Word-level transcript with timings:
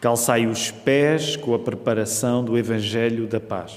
Calçai 0.00 0.46
os 0.46 0.70
pés 0.70 1.34
com 1.34 1.54
a 1.54 1.58
preparação 1.58 2.44
do 2.44 2.56
Evangelho 2.56 3.26
da 3.26 3.40
paz, 3.40 3.76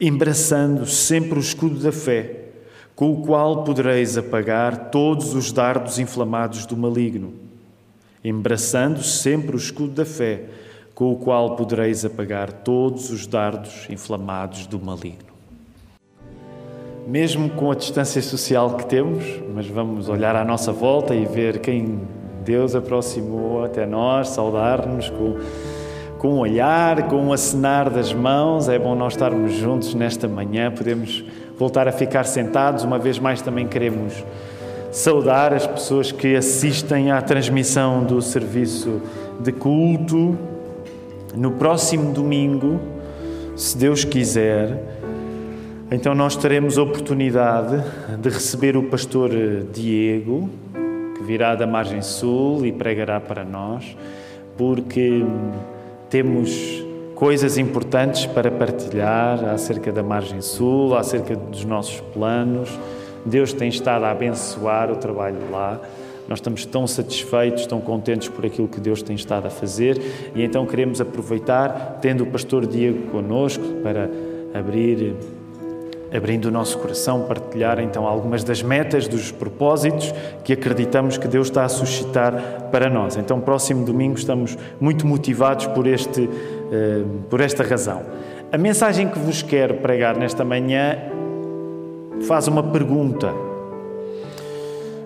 embraçando 0.00 0.84
sempre 0.84 1.38
o 1.38 1.40
escudo 1.40 1.78
da 1.78 1.92
fé, 1.92 2.40
com 2.96 3.12
o 3.12 3.22
qual 3.22 3.62
podereis 3.62 4.18
apagar 4.18 4.90
todos 4.90 5.32
os 5.34 5.52
dardos 5.52 6.00
inflamados 6.00 6.66
do 6.66 6.76
maligno. 6.76 7.32
Embraçando 8.24 9.02
sempre 9.02 9.54
o 9.54 9.58
escudo 9.58 9.92
da 9.92 10.04
fé, 10.04 10.44
com 10.92 11.12
o 11.12 11.16
qual 11.16 11.54
podereis 11.54 12.04
apagar 12.04 12.52
todos 12.52 13.10
os 13.10 13.28
dardos 13.28 13.88
inflamados 13.88 14.66
do 14.66 14.78
maligno. 14.80 15.32
Mesmo 17.06 17.48
com 17.50 17.70
a 17.70 17.76
distância 17.76 18.20
social 18.20 18.76
que 18.76 18.86
temos, 18.86 19.24
mas 19.54 19.66
vamos 19.68 20.08
olhar 20.08 20.34
à 20.34 20.44
nossa 20.44 20.72
volta 20.72 21.14
e 21.14 21.24
ver 21.24 21.60
quem 21.60 22.00
Deus 22.42 22.74
aproximou 22.74 23.64
até 23.64 23.86
nós, 23.86 24.28
saudar-nos 24.30 25.08
com, 25.08 25.36
com 26.18 26.34
um 26.34 26.38
olhar, 26.38 27.08
com 27.08 27.16
um 27.16 27.32
acenar 27.32 27.88
das 27.88 28.12
mãos. 28.12 28.68
É 28.68 28.78
bom 28.78 28.96
nós 28.96 29.12
estarmos 29.12 29.52
juntos 29.52 29.94
nesta 29.94 30.26
manhã, 30.26 30.70
podemos 30.70 31.24
voltar 31.56 31.86
a 31.86 31.92
ficar 31.92 32.24
sentados. 32.24 32.82
Uma 32.82 32.98
vez 32.98 33.18
mais, 33.18 33.40
também 33.40 33.68
queremos 33.68 34.24
saudar 34.90 35.54
as 35.54 35.66
pessoas 35.66 36.10
que 36.10 36.34
assistem 36.34 37.12
à 37.12 37.22
transmissão 37.22 38.02
do 38.02 38.20
serviço 38.20 39.00
de 39.38 39.52
culto. 39.52 40.36
No 41.36 41.52
próximo 41.52 42.12
domingo, 42.12 42.80
se 43.56 43.78
Deus 43.78 44.04
quiser, 44.04 44.82
então 45.90 46.12
nós 46.12 46.36
teremos 46.36 46.76
oportunidade 46.76 47.82
de 48.18 48.28
receber 48.28 48.76
o 48.76 48.82
pastor 48.82 49.30
Diego 49.72 50.50
virá 51.22 51.54
da 51.54 51.66
margem 51.66 52.02
sul 52.02 52.66
e 52.66 52.72
pregará 52.72 53.20
para 53.20 53.44
nós, 53.44 53.96
porque 54.56 55.24
temos 56.10 56.84
coisas 57.14 57.56
importantes 57.56 58.26
para 58.26 58.50
partilhar 58.50 59.44
acerca 59.44 59.92
da 59.92 60.02
margem 60.02 60.40
sul, 60.40 60.96
acerca 60.96 61.36
dos 61.36 61.64
nossos 61.64 62.00
planos. 62.12 62.68
Deus 63.24 63.52
tem 63.52 63.68
estado 63.68 64.04
a 64.04 64.10
abençoar 64.10 64.90
o 64.90 64.96
trabalho 64.96 65.38
lá. 65.50 65.80
Nós 66.28 66.38
estamos 66.38 66.64
tão 66.66 66.86
satisfeitos, 66.86 67.66
tão 67.66 67.80
contentes 67.80 68.28
por 68.28 68.44
aquilo 68.44 68.68
que 68.68 68.80
Deus 68.80 69.02
tem 69.02 69.14
estado 69.14 69.46
a 69.46 69.50
fazer 69.50 70.00
e 70.34 70.42
então 70.42 70.66
queremos 70.66 71.00
aproveitar, 71.00 71.98
tendo 72.00 72.24
o 72.24 72.26
pastor 72.26 72.66
Diego 72.66 73.10
conosco, 73.10 73.64
para 73.82 74.08
abrir 74.54 75.14
abrindo 76.14 76.46
o 76.46 76.50
nosso 76.50 76.78
coração, 76.78 77.22
partilhar 77.22 77.80
então 77.80 78.06
algumas 78.06 78.44
das 78.44 78.62
metas, 78.62 79.08
dos 79.08 79.30
propósitos 79.30 80.12
que 80.44 80.52
acreditamos 80.52 81.16
que 81.16 81.26
Deus 81.26 81.48
está 81.48 81.64
a 81.64 81.68
suscitar 81.68 82.68
para 82.70 82.90
nós. 82.90 83.16
Então, 83.16 83.40
próximo 83.40 83.84
domingo 83.84 84.18
estamos 84.18 84.56
muito 84.80 85.06
motivados 85.06 85.66
por, 85.68 85.86
este, 85.86 86.28
eh, 86.70 87.02
por 87.30 87.40
esta 87.40 87.62
razão. 87.62 88.02
A 88.52 88.58
mensagem 88.58 89.08
que 89.08 89.18
vos 89.18 89.42
quero 89.42 89.74
pregar 89.74 90.16
nesta 90.16 90.44
manhã 90.44 90.98
faz 92.22 92.46
uma 92.48 92.62
pergunta. 92.62 93.32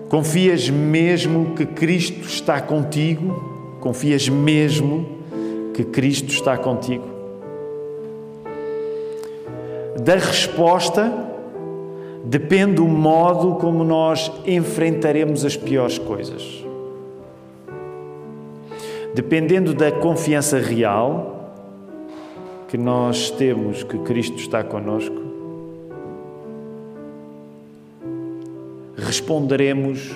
Confias 0.09 0.69
mesmo 0.69 1.55
que 1.55 1.65
Cristo 1.65 2.27
está 2.27 2.61
contigo? 2.61 3.77
Confias 3.79 4.27
mesmo 4.27 5.17
que 5.73 5.83
Cristo 5.83 6.29
está 6.29 6.57
contigo? 6.57 7.16
Da 10.01 10.15
resposta 10.15 11.11
depende 12.23 12.81
o 12.81 12.87
modo 12.87 13.55
como 13.55 13.83
nós 13.83 14.31
enfrentaremos 14.45 15.45
as 15.45 15.55
piores 15.55 15.97
coisas. 15.97 16.63
Dependendo 19.13 19.73
da 19.73 19.91
confiança 19.91 20.59
real 20.59 21.53
que 22.67 22.77
nós 22.77 23.31
temos 23.31 23.83
que 23.83 23.97
Cristo 23.99 24.37
está 24.37 24.63
conosco, 24.63 25.15
responderemos 28.95 30.15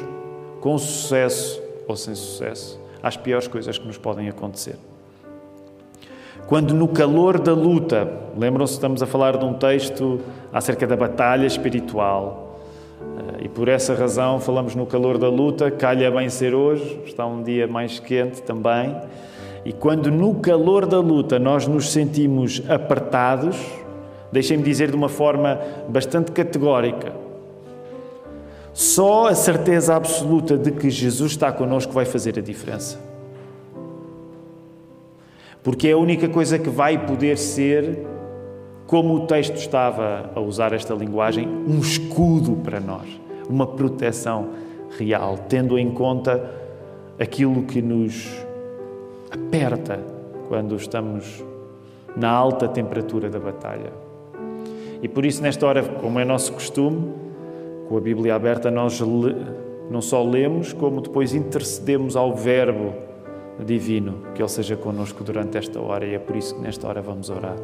com 0.60 0.78
sucesso 0.78 1.62
ou 1.88 1.96
sem 1.96 2.14
sucesso 2.14 2.80
às 3.02 3.18
piores 3.18 3.48
coisas 3.48 3.78
que 3.78 3.88
nos 3.88 3.98
podem 3.98 4.30
acontecer. 4.30 4.76
Quando 6.52 6.74
no 6.74 6.86
calor 6.86 7.40
da 7.40 7.54
luta, 7.54 8.12
lembram-se, 8.38 8.74
estamos 8.74 9.02
a 9.02 9.06
falar 9.06 9.38
de 9.38 9.46
um 9.46 9.54
texto 9.54 10.20
acerca 10.52 10.86
da 10.86 10.98
batalha 10.98 11.46
espiritual, 11.48 12.60
eh, 13.00 13.46
e 13.46 13.48
por 13.48 13.70
essa 13.70 13.96
razão 13.96 14.38
falamos 14.38 14.76
no 14.76 14.86
calor 14.86 15.18
da 15.18 15.30
luta, 15.30 15.72
calha 15.72 16.12
bem 16.12 16.28
ser 16.28 16.54
hoje, 16.54 17.00
está 17.06 17.26
um 17.26 17.42
dia 17.42 17.70
mais 17.70 18.02
quente 18.02 18.42
também. 18.42 18.94
E 19.64 19.72
quando 19.72 20.12
no 20.12 20.36
calor 20.42 20.86
da 20.86 21.00
luta 21.00 21.40
nós 21.40 21.68
nos 21.68 21.90
sentimos 21.90 22.62
apertados, 22.68 23.56
deixem-me 24.30 24.62
dizer 24.62 24.90
de 24.90 24.96
uma 24.98 25.08
forma 25.08 25.58
bastante 25.88 26.34
categórica, 26.34 27.14
só 28.74 29.30
a 29.30 29.36
certeza 29.36 29.96
absoluta 29.96 30.58
de 30.58 30.72
que 30.72 30.90
Jesus 30.90 31.32
está 31.32 31.50
connosco 31.50 31.94
vai 31.94 32.04
fazer 32.04 32.38
a 32.38 32.42
diferença 32.42 33.11
porque 35.64 35.90
é 35.90 35.92
a 35.92 35.98
única 35.98 36.28
coisa 36.28 36.58
que 36.58 36.70
vai 36.70 37.06
poder 37.06 37.38
ser, 37.38 38.06
como 38.88 39.14
o 39.16 39.28
texto 39.28 39.56
estava 39.56 40.32
a 40.34 40.40
usar 40.40 40.74
esta 40.74 40.94
linguagem, 40.94 41.48
um 41.48 41.80
escudo 41.80 42.54
para 42.64 42.80
nós, 42.80 43.08
uma 43.48 43.68
proteção 43.68 44.50
real, 44.98 45.38
tendo 45.48 45.78
em 45.78 45.92
conta 45.92 46.44
aquilo 47.20 47.64
que 47.64 47.82
nos 47.82 48.46
aperta 49.30 50.00
quando 50.48 50.76
estamos 50.76 51.44
na 52.16 52.30
alta 52.30 52.68
temperatura 52.68 53.30
da 53.30 53.40
batalha. 53.40 53.94
E 55.02 55.08
por 55.08 55.26
isso, 55.26 55.42
nesta 55.42 55.66
hora, 55.66 55.84
como 55.84 56.20
é 56.20 56.26
nosso 56.26 56.52
costume, 56.54 57.14
com 57.88 57.98
a 57.98 58.02
Bíblia 58.02 58.36
aberta, 58.36 58.70
nós 58.70 59.00
não 59.90 60.02
só 60.02 60.24
lemos, 60.24 60.74
como 60.74 61.02
depois 61.02 61.34
intercedemos 61.34 62.16
ao 62.16 62.34
Verbo 62.34 62.94
divino, 63.60 64.24
que 64.34 64.42
Ele 64.42 64.50
seja 64.50 64.76
conosco 64.76 65.24
durante 65.24 65.58
esta 65.58 65.80
hora 65.80 66.06
e 66.06 66.14
é 66.14 66.20
por 66.20 66.36
isso 66.36 66.56
que 66.56 66.62
nesta 66.62 66.88
hora 66.88 67.02
vamos 67.02 67.30
orar. 67.30 67.58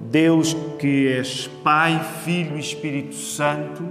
Deus 0.00 0.54
que 0.78 1.08
és 1.08 1.46
Pai, 1.62 2.00
Filho 2.24 2.56
e 2.56 2.60
Espírito 2.60 3.14
Santo, 3.14 3.82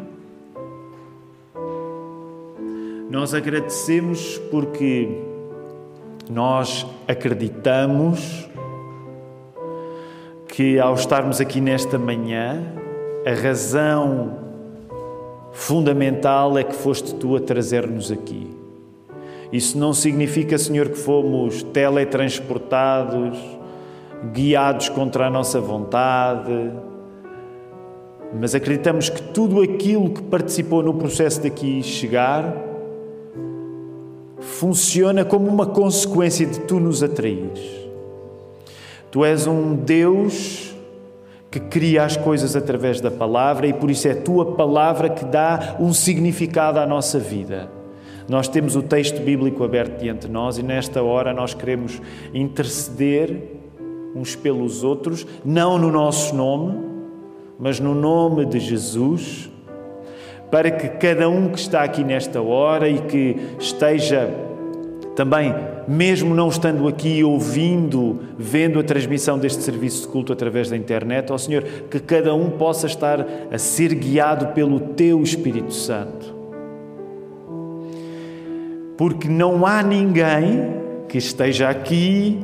nós 3.09 3.33
agradecemos 3.33 4.39
porque 4.49 5.07
nós 6.29 6.85
acreditamos 7.07 8.47
que 10.47 10.79
ao 10.79 10.93
estarmos 10.93 11.41
aqui 11.41 11.59
nesta 11.59 11.97
manhã, 11.97 12.63
a 13.25 13.33
razão 13.33 14.37
fundamental 15.51 16.57
é 16.57 16.63
que 16.63 16.75
foste 16.75 17.15
tu 17.15 17.35
a 17.35 17.39
trazer-nos 17.39 18.11
aqui. 18.11 18.62
Isso 19.53 19.77
não 19.77 19.93
significa, 19.93 20.57
Senhor, 20.57 20.89
que 20.89 20.97
fomos 20.97 21.61
teletransportados, 21.61 23.37
guiados 24.33 24.89
contra 24.89 25.27
a 25.27 25.29
nossa 25.29 25.61
vontade, 25.61 26.71
mas 28.33 28.55
acreditamos 28.55 29.09
que 29.09 29.21
tudo 29.21 29.61
aquilo 29.61 30.09
que 30.09 30.23
participou 30.23 30.81
no 30.81 30.95
processo 30.95 31.43
daqui 31.43 31.83
chegar 31.83 32.51
funciona 34.39 35.23
como 35.23 35.47
uma 35.47 35.67
consequência 35.67 36.47
de 36.47 36.61
tu 36.61 36.79
nos 36.79 37.03
atraires. 37.03 37.59
Tu 39.11 39.23
és 39.23 39.45
um 39.45 39.75
Deus 39.75 40.75
que 41.51 41.59
cria 41.59 42.05
as 42.05 42.17
coisas 42.17 42.55
através 42.55 42.99
da 42.99 43.11
palavra 43.11 43.67
e 43.67 43.73
por 43.73 43.91
isso 43.91 44.07
é 44.07 44.13
a 44.13 44.19
tua 44.19 44.55
palavra 44.55 45.11
que 45.11 45.23
dá 45.23 45.75
um 45.79 45.93
significado 45.93 46.79
à 46.79 46.87
nossa 46.87 47.19
vida. 47.19 47.82
Nós 48.27 48.47
temos 48.47 48.75
o 48.75 48.81
texto 48.81 49.21
bíblico 49.21 49.63
aberto 49.63 49.99
diante 49.99 50.27
de 50.27 50.31
nós 50.31 50.57
e 50.57 50.63
nesta 50.63 51.03
hora 51.03 51.33
nós 51.33 51.53
queremos 51.53 52.01
interceder 52.33 53.59
uns 54.15 54.35
pelos 54.35 54.83
outros, 54.83 55.25
não 55.43 55.77
no 55.77 55.91
nosso 55.91 56.35
nome, 56.35 56.77
mas 57.59 57.79
no 57.79 57.93
nome 57.93 58.45
de 58.45 58.59
Jesus, 58.59 59.49
para 60.51 60.69
que 60.71 60.87
cada 60.87 61.27
um 61.27 61.49
que 61.49 61.59
está 61.59 61.83
aqui 61.83 62.03
nesta 62.03 62.41
hora 62.41 62.87
e 62.87 62.99
que 62.99 63.35
esteja 63.59 64.29
também, 65.15 65.53
mesmo 65.87 66.33
não 66.33 66.47
estando 66.47 66.87
aqui 66.87 67.23
ouvindo, 67.23 68.19
vendo 68.37 68.79
a 68.79 68.83
transmissão 68.83 69.37
deste 69.37 69.61
serviço 69.61 70.03
de 70.03 70.07
culto 70.07 70.33
através 70.33 70.69
da 70.69 70.77
internet, 70.77 71.31
ó 71.31 71.37
Senhor, 71.37 71.63
que 71.89 71.99
cada 71.99 72.33
um 72.33 72.51
possa 72.51 72.87
estar 72.87 73.25
a 73.51 73.57
ser 73.57 73.93
guiado 73.93 74.47
pelo 74.53 74.79
Teu 74.79 75.21
Espírito 75.21 75.73
Santo 75.73 76.22
porque 78.97 79.27
não 79.27 79.65
há 79.65 79.81
ninguém 79.81 80.81
que 81.07 81.17
esteja 81.17 81.69
aqui, 81.69 82.39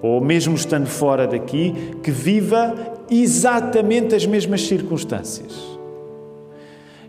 ou 0.00 0.20
mesmo 0.20 0.54
estando 0.54 0.86
fora 0.86 1.26
daqui, 1.26 1.74
que 2.02 2.10
viva 2.10 2.74
exatamente 3.10 4.14
as 4.14 4.26
mesmas 4.26 4.66
circunstâncias. 4.66 5.78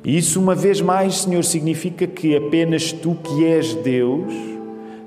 E 0.03 0.17
isso, 0.17 0.39
uma 0.39 0.55
vez 0.55 0.81
mais, 0.81 1.21
Senhor, 1.21 1.43
significa 1.43 2.07
que 2.07 2.35
apenas 2.35 2.91
tu, 2.91 3.15
que 3.15 3.45
és 3.45 3.75
Deus, 3.75 4.33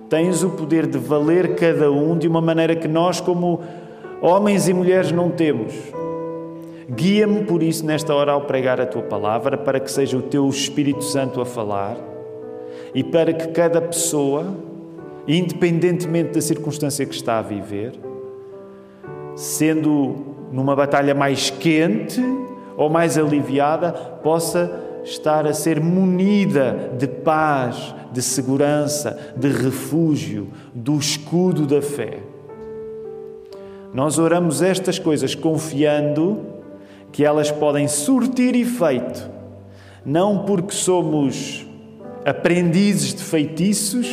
tens 0.08 0.44
o 0.44 0.50
poder 0.50 0.86
de 0.86 0.98
valer 0.98 1.54
cada 1.54 1.90
um 1.90 2.16
de 2.16 2.28
uma 2.28 2.40
maneira 2.40 2.76
que 2.76 2.86
nós, 2.86 3.20
como 3.20 3.60
homens 4.20 4.68
e 4.68 4.74
mulheres, 4.74 5.10
não 5.10 5.30
temos. 5.30 5.72
Guia-me 6.90 7.44
por 7.44 7.62
isso 7.62 7.86
nesta 7.86 8.14
hora 8.14 8.32
ao 8.32 8.42
pregar 8.42 8.80
a 8.80 8.86
tua 8.86 9.02
palavra, 9.02 9.56
para 9.56 9.80
que 9.80 9.90
seja 9.90 10.16
o 10.16 10.22
teu 10.22 10.46
Espírito 10.48 11.02
Santo 11.02 11.40
a 11.40 11.46
falar 11.46 12.11
e 12.94 13.02
para 13.02 13.32
que 13.32 13.48
cada 13.48 13.80
pessoa, 13.80 14.54
independentemente 15.26 16.32
da 16.32 16.40
circunstância 16.40 17.06
que 17.06 17.14
está 17.14 17.38
a 17.38 17.42
viver, 17.42 17.92
sendo 19.34 20.16
numa 20.52 20.76
batalha 20.76 21.14
mais 21.14 21.50
quente 21.50 22.20
ou 22.76 22.90
mais 22.90 23.16
aliviada, 23.16 23.92
possa 24.22 24.70
estar 25.04 25.46
a 25.46 25.54
ser 25.54 25.80
munida 25.80 26.92
de 26.98 27.06
paz, 27.06 27.94
de 28.12 28.22
segurança, 28.22 29.18
de 29.36 29.48
refúgio, 29.48 30.48
do 30.74 30.96
escudo 30.98 31.66
da 31.66 31.80
fé. 31.80 32.18
Nós 33.92 34.18
oramos 34.18 34.62
estas 34.62 34.98
coisas 34.98 35.34
confiando 35.34 36.40
que 37.10 37.24
elas 37.24 37.50
podem 37.50 37.88
surtir 37.88 38.54
efeito, 38.54 39.30
não 40.04 40.44
porque 40.44 40.72
somos 40.72 41.66
aprendizes 42.24 43.14
de 43.14 43.22
feitiços, 43.22 44.06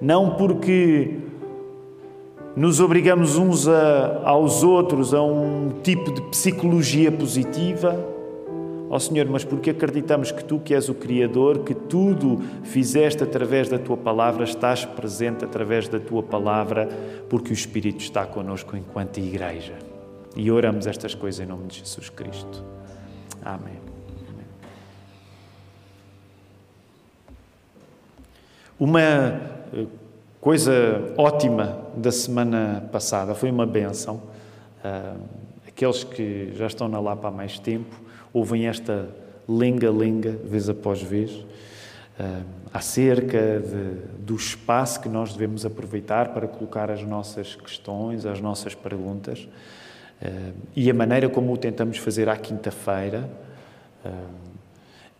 não 0.00 0.30
porque 0.36 1.18
nos 2.56 2.80
obrigamos 2.80 3.36
uns 3.36 3.68
a, 3.68 4.22
aos 4.24 4.62
outros 4.62 5.14
a 5.14 5.22
um 5.22 5.70
tipo 5.82 6.12
de 6.12 6.20
psicologia 6.22 7.12
positiva, 7.12 7.94
ó 8.88 8.96
oh 8.96 9.00
Senhor, 9.00 9.26
mas 9.26 9.44
porque 9.44 9.70
acreditamos 9.70 10.32
que 10.32 10.42
Tu, 10.42 10.58
que 10.58 10.74
és 10.74 10.88
o 10.88 10.94
Criador, 10.94 11.60
que 11.60 11.74
tudo 11.74 12.40
fizeste 12.64 13.22
através 13.22 13.68
da 13.68 13.78
Tua 13.78 13.96
palavra, 13.96 14.42
estás 14.42 14.84
presente 14.84 15.44
através 15.44 15.88
da 15.88 16.00
Tua 16.00 16.22
palavra, 16.22 16.88
porque 17.28 17.52
o 17.52 17.54
Espírito 17.54 18.00
está 18.00 18.26
conosco 18.26 18.76
enquanto 18.76 19.18
Igreja. 19.18 19.74
E 20.34 20.50
oramos 20.50 20.86
estas 20.86 21.14
coisas 21.14 21.40
em 21.40 21.48
nome 21.48 21.66
de 21.68 21.78
Jesus 21.78 22.08
Cristo. 22.08 22.64
Amém. 23.42 23.99
Uma 28.80 29.02
eh, 29.74 29.84
coisa 30.40 31.12
ótima 31.18 31.86
da 31.94 32.10
semana 32.10 32.88
passada 32.90 33.34
foi 33.34 33.50
uma 33.50 33.66
benção. 33.66 34.22
Ah, 34.82 35.16
aqueles 35.68 36.02
que 36.02 36.54
já 36.54 36.66
estão 36.66 36.88
na 36.88 36.98
Lapa 36.98 37.28
há 37.28 37.30
mais 37.30 37.58
tempo 37.58 37.94
ouvem 38.32 38.68
esta 38.68 39.06
lenga-lenga, 39.46 40.30
vez 40.30 40.70
após 40.70 41.02
vez, 41.02 41.44
ah, 42.18 42.40
acerca 42.72 43.60
de, 43.60 44.24
do 44.24 44.34
espaço 44.34 45.02
que 45.02 45.10
nós 45.10 45.34
devemos 45.34 45.66
aproveitar 45.66 46.30
para 46.32 46.48
colocar 46.48 46.90
as 46.90 47.02
nossas 47.02 47.54
questões, 47.54 48.24
as 48.24 48.40
nossas 48.40 48.74
perguntas. 48.74 49.46
E 50.76 50.90
a 50.90 50.94
maneira 50.94 51.28
como 51.28 51.52
o 51.52 51.56
tentamos 51.56 51.96
fazer 51.96 52.28
à 52.28 52.36
quinta-feira. 52.36 53.28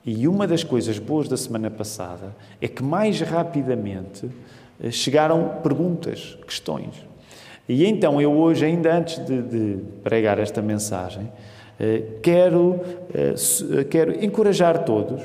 E 0.05 0.26
uma 0.26 0.47
das 0.47 0.64
coisas 0.64 0.99
boas 0.99 1.29
da 1.29 1.37
semana 1.37 1.70
passada 1.70 2.35
é 2.61 2.69
que 2.69 2.82
mais 2.82 3.20
rapidamente 3.20 4.26
uh, 4.26 4.91
chegaram 4.91 5.61
perguntas, 5.62 6.38
questões. 6.47 6.94
E 7.69 7.87
então 7.87 8.20
eu 8.20 8.32
hoje, 8.32 8.64
ainda 8.64 8.97
antes 8.97 9.25
de, 9.25 9.43
de 9.43 9.79
pregar 10.02 10.38
esta 10.38 10.61
mensagem, 10.61 11.31
quero, 12.20 12.81
quero 13.88 14.25
encorajar 14.25 14.85
todos 14.85 15.23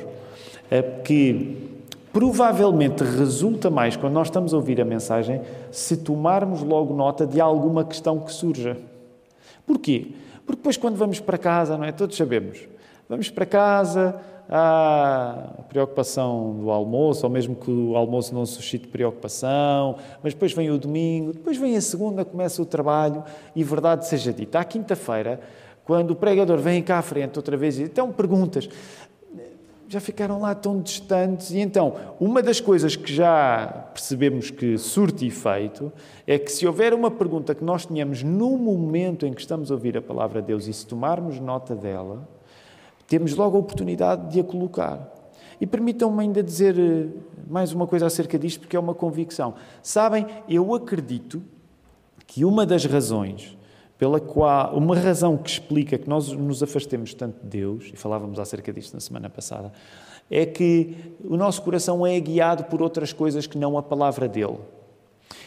que 1.03 1.65
provavelmente 2.13 3.03
resulta 3.03 3.69
mais 3.69 3.97
quando 3.97 4.13
nós 4.13 4.27
estamos 4.27 4.53
a 4.53 4.57
ouvir 4.57 4.79
a 4.79 4.85
mensagem 4.85 5.41
se 5.69 5.97
tomarmos 5.97 6.61
logo 6.61 6.93
nota 6.93 7.27
de 7.27 7.41
alguma 7.41 7.83
questão 7.83 8.21
que 8.21 8.31
surja. 8.31 8.77
Porquê? 9.67 10.13
Porque 10.45 10.57
depois, 10.57 10.77
quando 10.77 10.95
vamos 10.95 11.19
para 11.19 11.37
casa, 11.37 11.77
não 11.77 11.83
é? 11.83 11.91
Todos 11.91 12.15
sabemos. 12.15 12.59
Vamos 13.07 13.29
para 13.29 13.45
casa, 13.45 14.19
há 14.49 15.63
preocupação 15.69 16.57
do 16.59 16.71
almoço, 16.71 17.25
ou 17.25 17.31
mesmo 17.31 17.55
que 17.55 17.69
o 17.69 17.95
almoço 17.95 18.33
não 18.33 18.45
suscite 18.45 18.87
preocupação, 18.87 19.97
mas 20.23 20.33
depois 20.33 20.53
vem 20.53 20.71
o 20.71 20.77
domingo, 20.77 21.33
depois 21.33 21.57
vem 21.57 21.75
a 21.77 21.81
segunda, 21.81 22.25
começa 22.25 22.61
o 22.61 22.65
trabalho, 22.65 23.23
e 23.55 23.63
verdade 23.63 24.07
seja 24.07 24.33
dita, 24.33 24.59
à 24.59 24.63
quinta-feira, 24.63 25.39
quando 25.83 26.11
o 26.11 26.15
pregador 26.15 26.57
vem 26.57 26.81
cá 26.81 26.97
à 26.97 27.01
frente 27.01 27.37
outra 27.37 27.55
vez 27.55 27.77
e 27.77 27.83
então 27.83 28.11
perguntas, 28.11 28.67
já 29.87 29.99
ficaram 29.99 30.41
lá 30.41 30.55
tão 30.55 30.81
distantes. 30.81 31.51
E 31.51 31.59
então, 31.59 31.93
uma 32.19 32.41
das 32.41 32.59
coisas 32.59 32.95
que 32.95 33.13
já 33.13 33.67
percebemos 33.93 34.49
que 34.49 34.79
surte 34.79 35.27
efeito 35.27 35.93
é 36.25 36.39
que 36.39 36.51
se 36.51 36.65
houver 36.65 36.91
uma 36.91 37.11
pergunta 37.11 37.53
que 37.53 37.63
nós 37.63 37.85
tenhamos 37.85 38.23
no 38.23 38.57
momento 38.57 39.27
em 39.27 39.33
que 39.33 39.41
estamos 39.41 39.69
a 39.69 39.75
ouvir 39.75 39.95
a 39.95 40.01
palavra 40.01 40.41
de 40.41 40.47
Deus 40.47 40.65
e 40.65 40.73
se 40.73 40.87
tomarmos 40.87 41.39
nota 41.39 41.75
dela, 41.75 42.27
temos 43.07 43.35
logo 43.35 43.57
a 43.57 43.59
oportunidade 43.59 44.31
de 44.31 44.39
a 44.39 44.43
colocar. 44.43 45.13
E 45.59 45.65
permitam-me 45.65 46.21
ainda 46.21 46.43
dizer 46.43 46.77
eh, 46.77 47.07
mais 47.47 47.71
uma 47.71 47.87
coisa 47.87 48.05
acerca 48.05 48.37
disto, 48.37 48.61
porque 48.61 48.75
é 48.75 48.79
uma 48.79 48.93
convicção. 48.93 49.53
Sabem, 49.81 50.25
eu 50.49 50.73
acredito 50.73 51.41
que 52.27 52.43
uma 52.43 52.65
das 52.65 52.85
razões 52.85 53.55
pela 53.97 54.19
qual 54.19 54.75
uma 54.75 54.97
razão 54.97 55.37
que 55.37 55.49
explica 55.49 55.97
que 55.97 56.09
nós 56.09 56.31
nos 56.31 56.61
afastemos 56.61 57.13
tanto 57.13 57.41
de 57.41 57.47
Deus, 57.47 57.91
e 57.93 57.95
falávamos 57.95 58.39
acerca 58.39 58.73
disto 58.73 58.93
na 58.93 58.99
semana 58.99 59.29
passada, 59.29 59.71
é 60.29 60.45
que 60.45 61.15
o 61.23 61.37
nosso 61.37 61.61
coração 61.61 62.05
é 62.05 62.19
guiado 62.19 62.65
por 62.65 62.81
outras 62.81 63.13
coisas 63.13 63.47
que 63.47 63.57
não 63.57 63.77
a 63.77 63.83
palavra 63.83 64.27
dele. 64.27 64.57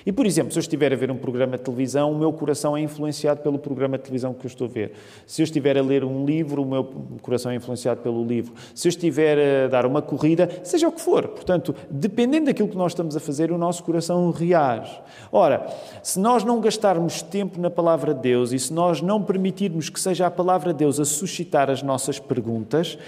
E, 0.04 0.12
por 0.12 0.26
exemplo, 0.26 0.52
se 0.52 0.58
eu 0.58 0.60
estiver 0.60 0.92
a 0.92 0.96
ver 0.96 1.10
um 1.10 1.16
programa 1.16 1.56
de 1.56 1.64
televisão, 1.64 2.12
o 2.12 2.18
meu 2.18 2.32
coração 2.32 2.76
é 2.76 2.80
influenciado 2.80 3.40
pelo 3.40 3.58
programa 3.58 3.98
de 3.98 4.04
televisão 4.04 4.32
que 4.32 4.46
eu 4.46 4.48
estou 4.48 4.66
a 4.66 4.70
ver. 4.70 4.92
Se 5.26 5.42
eu 5.42 5.44
estiver 5.44 5.76
a 5.76 5.82
ler 5.82 6.04
um 6.04 6.24
livro, 6.24 6.62
o 6.62 6.66
meu 6.66 6.84
coração 7.20 7.52
é 7.52 7.56
influenciado 7.56 8.00
pelo 8.00 8.24
livro. 8.24 8.54
Se 8.74 8.88
eu 8.88 8.90
estiver 8.90 9.64
a 9.64 9.68
dar 9.68 9.84
uma 9.84 10.00
corrida, 10.00 10.48
seja 10.62 10.88
o 10.88 10.92
que 10.92 11.00
for. 11.00 11.28
Portanto, 11.28 11.74
dependendo 11.90 12.46
daquilo 12.46 12.68
que 12.68 12.76
nós 12.76 12.92
estamos 12.92 13.16
a 13.16 13.20
fazer, 13.20 13.52
o 13.52 13.58
nosso 13.58 13.82
coração 13.82 14.30
reage. 14.30 14.98
Ora, 15.30 15.66
se 16.02 16.18
nós 16.18 16.44
não 16.44 16.60
gastarmos 16.60 17.22
tempo 17.22 17.60
na 17.60 17.70
palavra 17.70 18.14
de 18.14 18.20
Deus 18.20 18.52
e 18.52 18.58
se 18.58 18.72
nós 18.72 19.02
não 19.02 19.22
permitirmos 19.22 19.88
que 19.88 20.00
seja 20.00 20.26
a 20.26 20.30
palavra 20.30 20.72
de 20.72 20.78
Deus 20.78 20.98
a 20.98 21.04
suscitar 21.04 21.70
as 21.70 21.82
nossas 21.82 22.18
perguntas, 22.18 22.98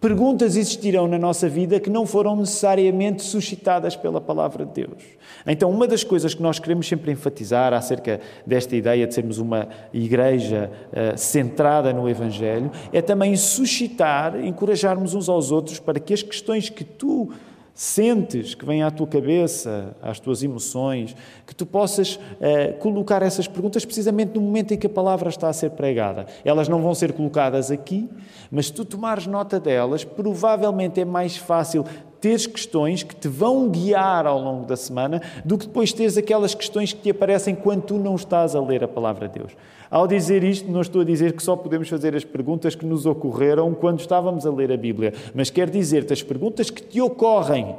Perguntas 0.00 0.56
existirão 0.56 1.08
na 1.08 1.18
nossa 1.18 1.48
vida 1.48 1.80
que 1.80 1.90
não 1.90 2.06
foram 2.06 2.36
necessariamente 2.36 3.22
suscitadas 3.22 3.96
pela 3.96 4.20
palavra 4.20 4.64
de 4.64 4.86
Deus. 4.86 5.02
Então, 5.44 5.68
uma 5.68 5.88
das 5.88 6.04
coisas 6.04 6.34
que 6.34 6.42
nós 6.42 6.60
queremos 6.60 6.86
sempre 6.86 7.10
enfatizar 7.10 7.72
acerca 7.72 8.20
desta 8.46 8.76
ideia 8.76 9.08
de 9.08 9.14
sermos 9.14 9.38
uma 9.38 9.68
igreja 9.92 10.70
uh, 10.92 11.18
centrada 11.18 11.92
no 11.92 12.08
Evangelho 12.08 12.70
é 12.92 13.02
também 13.02 13.34
suscitar, 13.34 14.38
encorajarmos 14.38 15.14
uns 15.14 15.28
aos 15.28 15.50
outros 15.50 15.80
para 15.80 15.98
que 15.98 16.14
as 16.14 16.22
questões 16.22 16.70
que 16.70 16.84
tu 16.84 17.32
sentes 17.78 18.56
que 18.56 18.66
vêm 18.66 18.82
à 18.82 18.90
tua 18.90 19.06
cabeça, 19.06 19.96
às 20.02 20.18
tuas 20.18 20.42
emoções, 20.42 21.14
que 21.46 21.54
tu 21.54 21.64
possas 21.64 22.16
uh, 22.16 22.76
colocar 22.80 23.22
essas 23.22 23.46
perguntas 23.46 23.84
precisamente 23.84 24.34
no 24.34 24.40
momento 24.40 24.74
em 24.74 24.76
que 24.76 24.88
a 24.88 24.90
palavra 24.90 25.28
está 25.28 25.48
a 25.48 25.52
ser 25.52 25.70
pregada. 25.70 26.26
Elas 26.44 26.68
não 26.68 26.82
vão 26.82 26.92
ser 26.92 27.12
colocadas 27.12 27.70
aqui, 27.70 28.10
mas 28.50 28.66
se 28.66 28.72
tu 28.72 28.84
tomares 28.84 29.28
nota 29.28 29.60
delas, 29.60 30.02
provavelmente 30.02 31.00
é 31.00 31.04
mais 31.04 31.36
fácil 31.36 31.84
teres 32.20 32.46
questões 32.46 33.02
que 33.02 33.14
te 33.14 33.28
vão 33.28 33.68
guiar 33.68 34.26
ao 34.26 34.40
longo 34.40 34.66
da 34.66 34.76
semana 34.76 35.22
do 35.44 35.56
que 35.56 35.66
depois 35.66 35.92
teres 35.92 36.16
aquelas 36.16 36.54
questões 36.54 36.92
que 36.92 37.00
te 37.00 37.10
aparecem 37.10 37.54
quando 37.54 37.82
tu 37.82 37.98
não 37.98 38.14
estás 38.14 38.54
a 38.54 38.60
ler 38.60 38.84
a 38.84 38.88
palavra 38.88 39.28
de 39.28 39.38
Deus. 39.38 39.52
Ao 39.90 40.06
dizer 40.06 40.44
isto, 40.44 40.70
não 40.70 40.80
estou 40.80 41.00
a 41.00 41.04
dizer 41.04 41.32
que 41.32 41.42
só 41.42 41.56
podemos 41.56 41.88
fazer 41.88 42.14
as 42.14 42.24
perguntas 42.24 42.74
que 42.74 42.84
nos 42.84 43.06
ocorreram 43.06 43.72
quando 43.72 44.00
estávamos 44.00 44.44
a 44.46 44.50
ler 44.50 44.70
a 44.70 44.76
Bíblia, 44.76 45.14
mas 45.34 45.48
quer 45.48 45.70
dizer-te 45.70 46.12
as 46.12 46.22
perguntas 46.22 46.68
que 46.70 46.82
te 46.82 47.00
ocorrem 47.00 47.74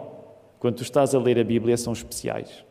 quando 0.58 0.76
tu 0.76 0.84
estás 0.84 1.14
a 1.14 1.20
ler 1.20 1.40
a 1.40 1.44
Bíblia 1.44 1.78
são 1.78 1.94
especiais. 1.94 2.70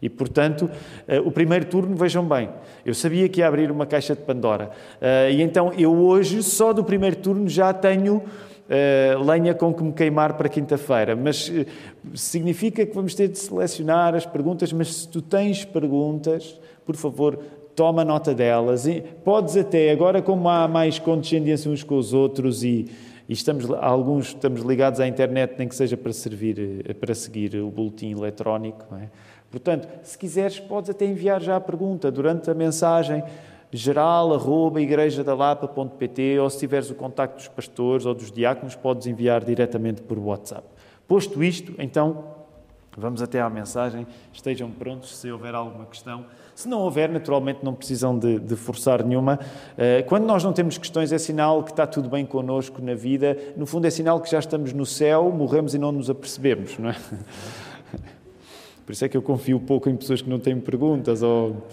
E, 0.00 0.08
portanto, 0.10 0.70
eh, 1.08 1.18
o 1.18 1.30
primeiro 1.30 1.64
turno, 1.64 1.96
vejam 1.96 2.24
bem, 2.28 2.50
eu 2.84 2.92
sabia 2.92 3.26
que 3.26 3.40
ia 3.40 3.48
abrir 3.48 3.70
uma 3.70 3.86
caixa 3.86 4.14
de 4.14 4.20
Pandora. 4.20 4.70
Eh, 5.00 5.32
e 5.32 5.42
então 5.42 5.72
eu 5.78 5.94
hoje, 5.94 6.42
só 6.42 6.74
do 6.74 6.84
primeiro 6.84 7.16
turno, 7.16 7.48
já 7.48 7.72
tenho 7.72 8.22
lenha 9.24 9.54
com 9.54 9.72
que 9.74 9.82
me 9.82 9.92
queimar 9.92 10.34
para 10.34 10.48
quinta-feira, 10.48 11.14
mas 11.14 11.48
uh, 11.48 11.66
significa 12.14 12.84
que 12.86 12.94
vamos 12.94 13.14
ter 13.14 13.28
de 13.28 13.38
selecionar 13.38 14.14
as 14.14 14.24
perguntas. 14.24 14.72
Mas 14.72 14.94
se 14.94 15.08
tu 15.08 15.20
tens 15.20 15.64
perguntas, 15.64 16.58
por 16.86 16.96
favor, 16.96 17.38
toma 17.74 18.04
nota 18.04 18.34
delas. 18.34 18.86
E 18.86 19.02
podes 19.24 19.56
até, 19.56 19.90
agora 19.90 20.22
como 20.22 20.48
há 20.48 20.66
mais 20.66 20.98
condescendência 20.98 21.70
uns 21.70 21.82
com 21.82 21.96
os 21.96 22.12
outros 22.12 22.64
e, 22.64 22.88
e 23.28 23.32
estamos, 23.32 23.70
alguns 23.70 24.28
estamos 24.28 24.62
ligados 24.62 25.00
à 25.00 25.06
internet, 25.06 25.54
nem 25.58 25.68
que 25.68 25.74
seja 25.74 25.96
para, 25.96 26.12
servir, 26.12 26.94
para 27.00 27.14
seguir 27.14 27.56
o 27.56 27.70
boletim 27.70 28.12
eletrónico. 28.12 28.86
É? 28.94 29.08
Portanto, 29.50 29.88
se 30.02 30.16
quiseres, 30.18 30.58
podes 30.58 30.90
até 30.90 31.04
enviar 31.04 31.40
já 31.40 31.56
a 31.56 31.60
pergunta 31.60 32.10
durante 32.10 32.50
a 32.50 32.54
mensagem 32.54 33.22
geral, 33.76 34.32
arroba, 34.32 34.80
igrejadalapa.pt 34.80 36.38
ou 36.38 36.48
se 36.50 36.58
tiveres 36.58 36.90
o 36.90 36.94
contacto 36.94 37.36
dos 37.36 37.48
pastores 37.48 38.06
ou 38.06 38.14
dos 38.14 38.30
diáconos, 38.30 38.74
podes 38.74 39.06
enviar 39.06 39.44
diretamente 39.44 40.02
por 40.02 40.18
WhatsApp. 40.18 40.66
Posto 41.06 41.42
isto, 41.42 41.74
então, 41.78 42.34
Vamos 42.96 43.20
até 43.20 43.40
à 43.40 43.50
mensagem. 43.50 44.06
Estejam 44.32 44.70
prontos 44.70 45.16
se 45.16 45.30
houver 45.30 45.54
alguma 45.54 45.84
questão. 45.86 46.24
Se 46.54 46.68
não 46.68 46.80
houver, 46.80 47.08
naturalmente 47.08 47.64
não 47.64 47.74
precisam 47.74 48.16
de, 48.16 48.38
de, 48.38 48.54
forçar 48.54 49.04
nenhuma. 49.04 49.40
Eh, 49.76 50.02
quando 50.02 50.24
nós 50.24 50.44
não 50.44 50.52
temos 50.52 50.78
questões, 50.78 51.10
é 51.10 51.18
sinal 51.18 51.64
que 51.64 51.72
está 51.72 51.86
tudo 51.86 52.08
bem 52.08 52.24
connosco 52.24 52.80
na 52.80 52.94
vida. 52.94 53.36
No 53.56 53.66
fundo, 53.66 53.86
é 53.86 53.90
sinal 53.90 54.20
que 54.20 54.30
já 54.30 54.38
estamos 54.38 54.72
no 54.72 54.86
céu, 54.86 55.30
morremos 55.32 55.74
e 55.74 55.78
não 55.78 55.90
nos 55.90 56.08
apercebemos, 56.08 56.78
não 56.78 56.90
é? 56.90 56.96
Por 58.86 58.92
isso 58.92 59.04
é 59.04 59.08
que 59.08 59.16
eu 59.16 59.22
confio 59.22 59.58
pouco 59.58 59.88
em 59.88 59.96
pessoas 59.96 60.22
que 60.22 60.30
não 60.30 60.38
têm 60.38 60.60
perguntas 60.60 61.22
ou. 61.22 61.66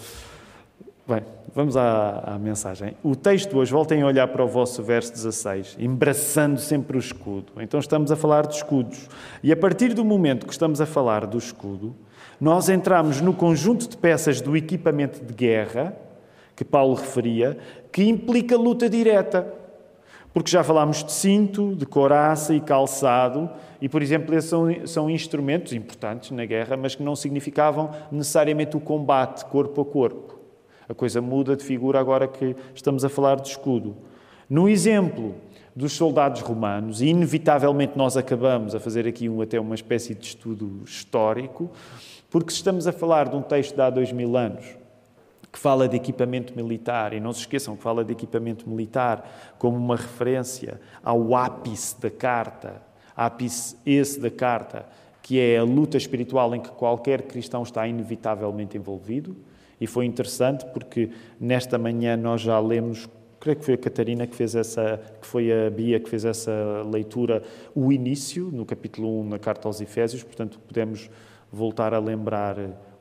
Bem, 1.07 1.23
vamos 1.53 1.75
à, 1.75 2.19
à, 2.25 2.39
mensagem. 2.39 2.95
O 3.03 3.15
texto 3.15 3.57
hoje, 3.57 3.71
voltem 3.71 4.01
a 4.01 4.05
olhar 4.05 4.27
para 4.27 4.43
o 4.43 4.47
vosso 4.47 4.81
verso 4.81 5.11
16, 5.11 5.77
embraçando 5.79 6.59
sempre 6.59 6.97
o 6.97 6.99
escudo. 6.99 7.53
Então 7.59 7.79
estamos 7.79 8.11
a 8.11 8.15
falar 8.15 8.47
de 8.47 8.55
escudos. 8.55 9.07
E 9.43 9.51
a 9.51 9.57
partir 9.57 9.93
do 9.93 10.03
momento 10.05 10.45
que 10.45 10.53
estamos 10.53 10.79
a 10.79 10.85
falar 10.85 11.25
do 11.25 11.37
escudo, 11.37 11.95
nós 12.39 12.69
entramos 12.69 13.21
no 13.21 13.33
conjunto 13.33 13.87
de 13.87 13.97
peças 13.97 14.41
do 14.41 14.55
equipamento 14.55 15.23
de 15.23 15.33
guerra, 15.33 15.95
que 16.55 16.65
Paulo 16.65 16.95
referia, 16.95 17.57
que 17.91 18.03
implica 18.03 18.57
luta 18.57 18.89
direta. 18.89 19.53
Porque 20.33 20.49
já 20.49 20.63
falámos 20.63 21.03
de 21.03 21.11
cinto, 21.11 21.75
de 21.75 21.85
coraça 21.85 22.53
e 22.53 22.61
calçado, 22.61 23.49
e, 23.81 23.89
por 23.89 24.01
exemplo, 24.01 24.33
esses 24.33 24.49
são, 24.49 24.87
são 24.87 25.09
instrumentos 25.09 25.73
importantes 25.73 26.31
na 26.31 26.45
guerra, 26.45 26.77
mas 26.77 26.95
que 26.95 27.03
não 27.03 27.15
significavam 27.15 27.91
necessariamente 28.11 28.77
o 28.77 28.79
combate 28.79 29.43
corpo 29.45 29.81
a 29.81 29.85
corpo. 29.85 30.40
A 30.91 30.93
coisa 30.93 31.21
muda 31.21 31.55
de 31.55 31.63
figura 31.63 32.01
agora 32.01 32.27
que 32.27 32.53
estamos 32.75 33.05
a 33.05 33.09
falar 33.09 33.39
de 33.39 33.47
escudo. 33.47 33.95
No 34.49 34.67
exemplo 34.67 35.35
dos 35.73 35.93
soldados 35.93 36.41
romanos, 36.41 37.01
e 37.01 37.05
inevitavelmente 37.07 37.97
nós 37.97 38.17
acabamos 38.17 38.75
a 38.75 38.79
fazer 38.79 39.07
aqui 39.07 39.29
um, 39.29 39.41
até 39.41 39.57
uma 39.57 39.73
espécie 39.73 40.13
de 40.13 40.25
estudo 40.25 40.81
histórico, 40.83 41.71
porque 42.29 42.51
estamos 42.51 42.87
a 42.87 42.91
falar 42.91 43.29
de 43.29 43.37
um 43.37 43.41
texto 43.41 43.73
de 43.73 43.81
há 43.81 43.89
dois 43.89 44.11
mil 44.11 44.35
anos, 44.35 44.65
que 45.49 45.57
fala 45.57 45.87
de 45.87 45.95
equipamento 45.95 46.53
militar, 46.57 47.13
e 47.13 47.21
não 47.21 47.31
se 47.31 47.39
esqueçam 47.39 47.77
que 47.77 47.81
fala 47.81 48.03
de 48.03 48.11
equipamento 48.11 48.69
militar 48.69 49.55
como 49.57 49.77
uma 49.77 49.95
referência 49.95 50.81
ao 51.01 51.33
ápice 51.33 52.01
da 52.01 52.09
carta, 52.09 52.81
ápice 53.15 53.77
esse 53.85 54.19
da 54.19 54.29
carta, 54.29 54.85
que 55.21 55.39
é 55.39 55.57
a 55.57 55.63
luta 55.63 55.95
espiritual 55.95 56.53
em 56.53 56.59
que 56.59 56.69
qualquer 56.71 57.21
cristão 57.21 57.63
está 57.63 57.87
inevitavelmente 57.87 58.75
envolvido, 58.75 59.37
e 59.81 59.87
foi 59.87 60.05
interessante 60.05 60.63
porque 60.67 61.09
nesta 61.39 61.75
manhã 61.75 62.15
nós 62.15 62.41
já 62.41 62.59
lemos, 62.59 63.09
creio 63.39 63.57
que 63.57 63.65
foi 63.65 63.73
a 63.73 63.77
Catarina 63.77 64.27
que 64.27 64.35
fez 64.35 64.53
essa, 64.53 65.01
que 65.19 65.25
foi 65.25 65.51
a 65.51 65.71
Bia 65.71 65.99
que 65.99 66.07
fez 66.07 66.23
essa 66.23 66.53
leitura, 66.85 67.41
o 67.73 67.91
início, 67.91 68.51
no 68.53 68.63
capítulo 68.63 69.21
1, 69.21 69.29
na 69.29 69.39
carta 69.39 69.67
aos 69.67 69.81
Efésios, 69.81 70.21
portanto 70.21 70.59
podemos 70.59 71.09
voltar 71.51 71.95
a 71.95 71.99
lembrar 71.99 72.57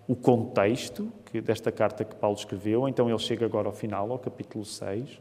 o 0.09 0.17
contexto 0.17 1.13
que, 1.27 1.43
desta 1.43 1.71
carta 1.71 2.03
que 2.03 2.17
Paulo 2.17 2.37
escreveu. 2.37 2.89
Então 2.89 3.11
ele 3.11 3.19
chega 3.19 3.45
agora 3.45 3.69
ao 3.69 3.75
final, 3.75 4.11
ao 4.11 4.19
capítulo 4.19 4.65
6, 4.65 5.21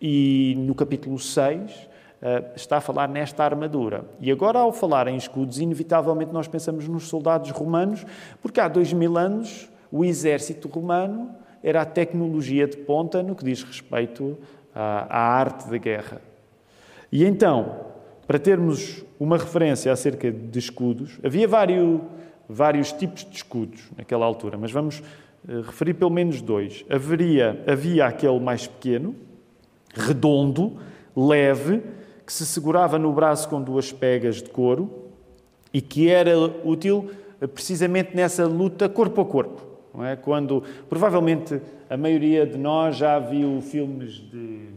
e 0.00 0.54
no 0.56 0.74
capítulo 0.76 1.18
6 1.18 1.92
Uh, 2.22 2.26
eh, 2.26 2.52
está 2.56 2.78
a 2.78 2.80
falar 2.80 3.06
nesta 3.06 3.44
armadura. 3.44 4.06
E 4.18 4.32
agora, 4.32 4.58
ao 4.58 4.72
falar 4.72 5.08
em 5.08 5.16
escudos, 5.16 5.58
inevitavelmente 5.58 6.32
nós 6.32 6.48
pensamos 6.48 6.88
nos 6.88 7.06
soldados 7.08 7.50
romanos, 7.50 8.06
porque 8.40 8.60
há 8.60 8.68
dois 8.68 8.94
mil 8.94 9.18
anos 9.18 9.68
o 9.94 10.04
exército 10.04 10.66
romano 10.66 11.30
era 11.62 11.82
a 11.82 11.84
tecnologia 11.84 12.66
de 12.66 12.76
ponta 12.76 13.22
no 13.22 13.36
que 13.36 13.44
diz 13.44 13.62
respeito 13.62 14.36
à, 14.74 15.16
arte 15.16 15.70
da 15.70 15.78
guerra. 15.78 16.20
E 17.12 17.24
então, 17.24 17.76
para 18.26 18.40
termos 18.40 19.04
uma 19.20 19.38
referência 19.38 19.92
acerca 19.92 20.32
de 20.32 20.58
escudos, 20.58 21.20
havia 21.22 21.46
vários, 21.46 22.00
vários 22.48 22.90
tipos 22.90 23.24
de 23.24 23.36
escudos 23.36 23.88
naquela 23.96 24.26
altura, 24.26 24.58
mas 24.58 24.72
vamos 24.72 24.98
uh, 24.98 25.60
referir 25.60 25.94
pelo 25.94 26.10
menos 26.10 26.42
dois. 26.42 26.84
Haveria, 26.90 27.62
havia 27.64 28.06
aquele 28.06 28.40
mais 28.40 28.66
pequeno, 28.66 29.14
redondo, 29.94 30.76
leve, 31.16 31.84
que 32.26 32.32
se 32.32 32.44
segurava 32.44 32.98
no 32.98 33.12
braço 33.12 33.48
com 33.48 33.62
duas 33.62 33.92
pegas 33.92 34.42
de 34.42 34.50
couro 34.50 34.90
e 35.72 35.80
que 35.80 36.08
era 36.10 36.36
útil 36.64 37.12
eh, 37.40 37.46
precisamente 37.46 38.16
nessa 38.16 38.44
luta 38.44 38.88
corpo 38.88 39.20
a 39.20 39.24
corpo 39.24 39.73
não 39.94 40.04
é? 40.04 40.16
Quando 40.16 40.62
provavelmente 40.88 41.60
a 41.88 41.96
maioria 41.96 42.44
de 42.46 42.58
nós 42.58 42.96
já 42.96 43.18
viu 43.18 43.60
filmes 43.60 44.14
de 44.14 44.68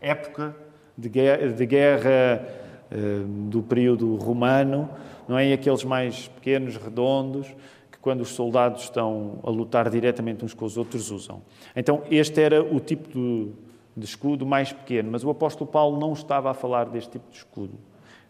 época, 0.00 0.56
de 0.96 1.08
guerra, 1.08 1.48
de 1.48 1.66
guerra 1.66 2.48
uh, 2.90 3.26
do 3.48 3.62
período 3.62 4.16
romano, 4.16 4.88
não 5.28 5.38
é? 5.38 5.48
E 5.48 5.52
aqueles 5.52 5.84
mais 5.84 6.28
pequenos, 6.28 6.76
redondos, 6.76 7.46
que 7.90 7.98
quando 7.98 8.22
os 8.22 8.30
soldados 8.30 8.84
estão 8.84 9.38
a 9.42 9.50
lutar 9.50 9.90
diretamente 9.90 10.44
uns 10.44 10.54
com 10.54 10.64
os 10.64 10.76
outros 10.76 11.10
usam. 11.10 11.42
Então 11.76 12.02
este 12.10 12.40
era 12.40 12.62
o 12.62 12.80
tipo 12.80 13.08
de, 13.08 13.48
de 13.96 14.04
escudo 14.04 14.46
mais 14.46 14.72
pequeno, 14.72 15.10
mas 15.12 15.22
o 15.24 15.30
apóstolo 15.30 15.70
Paulo 15.70 15.98
não 15.98 16.12
estava 16.12 16.50
a 16.50 16.54
falar 16.54 16.86
deste 16.86 17.12
tipo 17.12 17.30
de 17.30 17.36
escudo. 17.36 17.74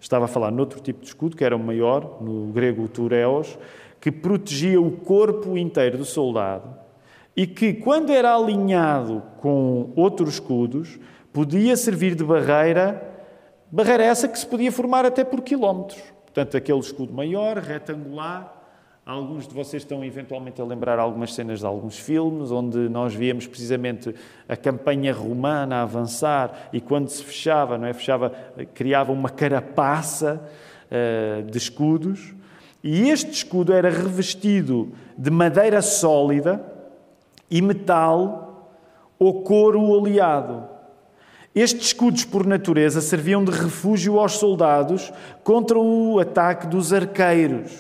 Estava 0.01 0.25
a 0.25 0.29
falar 0.29 0.51
noutro 0.51 0.81
tipo 0.81 1.01
de 1.01 1.07
escudo, 1.07 1.37
que 1.37 1.45
era 1.45 1.55
o 1.55 1.61
maior, 1.61 2.21
no 2.21 2.53
grego 2.53 2.89
tureos, 2.89 3.57
que 4.03 4.11
protegia 4.11 4.81
o 4.81 4.91
corpo 4.91 5.57
inteiro 5.57 5.97
do 5.97 6.05
soldado 6.05 6.75
e 7.37 7.47
que, 7.47 7.73
quando 7.73 8.11
era 8.11 8.35
alinhado 8.35 9.23
com 9.39 9.93
outros 9.95 10.35
escudos, 10.35 10.99
podia 11.33 11.77
servir 11.77 12.17
de 12.17 12.25
barreira, 12.25 13.01
barreira 13.71 14.03
essa 14.03 14.27
que 14.27 14.37
se 14.37 14.45
podia 14.45 14.73
formar 14.73 15.07
até 15.07 15.23
por 15.23 15.41
quilómetros. 15.41 16.03
Portanto, 16.25 16.57
aquele 16.57 16.81
escudo 16.81 17.15
maior, 17.15 17.59
retangular. 17.59 18.53
Alguns 19.07 19.47
de 19.47 19.55
vocês 19.55 19.85
estão 19.85 20.05
eventualmente 20.05 20.61
a 20.61 20.65
lembrar 20.65 20.99
algumas 20.99 21.33
cenas 21.33 21.61
de 21.61 21.67
alguns 21.67 21.97
filmes, 21.97 22.51
onde 22.51 22.89
nós 22.89 23.15
víamos 23.15 23.47
precisamente 23.47 24.13
a 24.49 24.57
campanha 24.57 25.15
romana 25.15 25.77
a 25.77 25.83
avançar 25.83 26.71
e 26.73 26.81
quando 26.81 27.09
se 27.09 27.23
fechava, 27.23 27.79
não 27.79 27.87
é? 27.87 27.93
Fechava, 27.93 28.31
criava 28.75 29.13
uma 29.13 29.31
carapaça 29.31 30.43
uh, 30.91 31.43
de 31.49 31.57
escudos 31.57 32.35
e 32.83 33.09
este 33.11 33.31
escudo 33.31 33.73
era 33.73 33.89
revestido 33.89 34.93
de 35.17 35.31
madeira 35.31 35.81
sólida 35.81 36.65
e 37.51 37.62
metal 37.62 38.71
ou 39.19 39.43
couro 39.43 39.81
oleado. 39.83 40.69
Estes 41.55 41.89
escudos, 41.89 42.25
por 42.25 42.47
natureza, 42.47 43.01
serviam 43.01 43.45
de 43.45 43.53
refúgio 43.53 44.19
aos 44.19 44.33
soldados 44.33 45.12
contra 45.45 45.79
o 45.79 46.19
ataque 46.19 46.67
dos 46.67 46.93
arqueiros, 46.93 47.73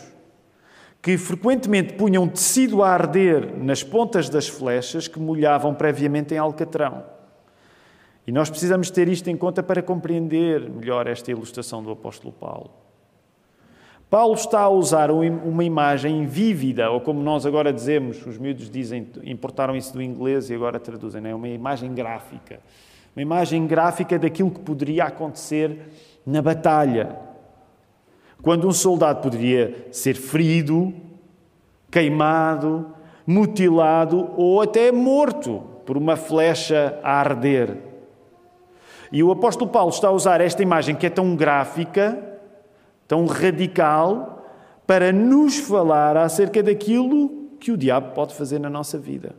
que 1.00 1.16
frequentemente 1.16 1.94
punham 1.94 2.28
tecido 2.28 2.82
a 2.82 2.90
arder 2.90 3.56
nas 3.56 3.82
pontas 3.82 4.28
das 4.28 4.46
flechas 4.46 5.08
que 5.08 5.18
molhavam 5.18 5.74
previamente 5.74 6.34
em 6.34 6.38
alcatrão. 6.38 7.02
E 8.26 8.30
nós 8.30 8.48
precisamos 8.50 8.90
ter 8.90 9.08
isto 9.08 9.28
em 9.28 9.36
conta 9.36 9.62
para 9.62 9.82
compreender 9.82 10.68
melhor 10.70 11.08
esta 11.08 11.30
ilustração 11.30 11.82
do 11.82 11.90
apóstolo 11.90 12.32
Paulo. 12.32 12.81
Paulo 14.12 14.34
está 14.34 14.60
a 14.60 14.68
usar 14.68 15.10
uma 15.10 15.64
imagem 15.64 16.26
vívida, 16.26 16.90
ou 16.90 17.00
como 17.00 17.22
nós 17.22 17.46
agora 17.46 17.72
dizemos, 17.72 18.26
os 18.26 18.36
miúdos 18.36 18.68
dizem, 18.68 19.08
importaram 19.24 19.74
isso 19.74 19.94
do 19.94 20.02
inglês 20.02 20.50
e 20.50 20.54
agora 20.54 20.78
traduzem, 20.78 21.26
é 21.26 21.34
uma 21.34 21.48
imagem 21.48 21.94
gráfica. 21.94 22.60
Uma 23.16 23.22
imagem 23.22 23.66
gráfica 23.66 24.18
daquilo 24.18 24.50
que 24.50 24.60
poderia 24.60 25.04
acontecer 25.04 25.88
na 26.26 26.42
batalha. 26.42 27.16
Quando 28.42 28.68
um 28.68 28.72
soldado 28.72 29.22
poderia 29.22 29.88
ser 29.90 30.12
ferido, 30.12 30.92
queimado, 31.90 32.92
mutilado 33.26 34.30
ou 34.36 34.60
até 34.60 34.92
morto 34.92 35.62
por 35.86 35.96
uma 35.96 36.16
flecha 36.16 37.00
a 37.02 37.12
arder. 37.12 37.78
E 39.10 39.22
o 39.22 39.32
apóstolo 39.32 39.70
Paulo 39.70 39.88
está 39.88 40.08
a 40.08 40.12
usar 40.12 40.42
esta 40.42 40.62
imagem 40.62 40.94
que 40.94 41.06
é 41.06 41.10
tão 41.10 41.34
gráfica 41.34 42.31
tão 43.12 43.26
radical 43.26 44.42
para 44.86 45.12
nos 45.12 45.58
falar 45.58 46.16
acerca 46.16 46.62
daquilo 46.62 47.50
que 47.60 47.70
o 47.70 47.76
diabo 47.76 48.14
pode 48.14 48.32
fazer 48.32 48.58
na 48.58 48.70
nossa 48.70 48.98
vida. 48.98 49.34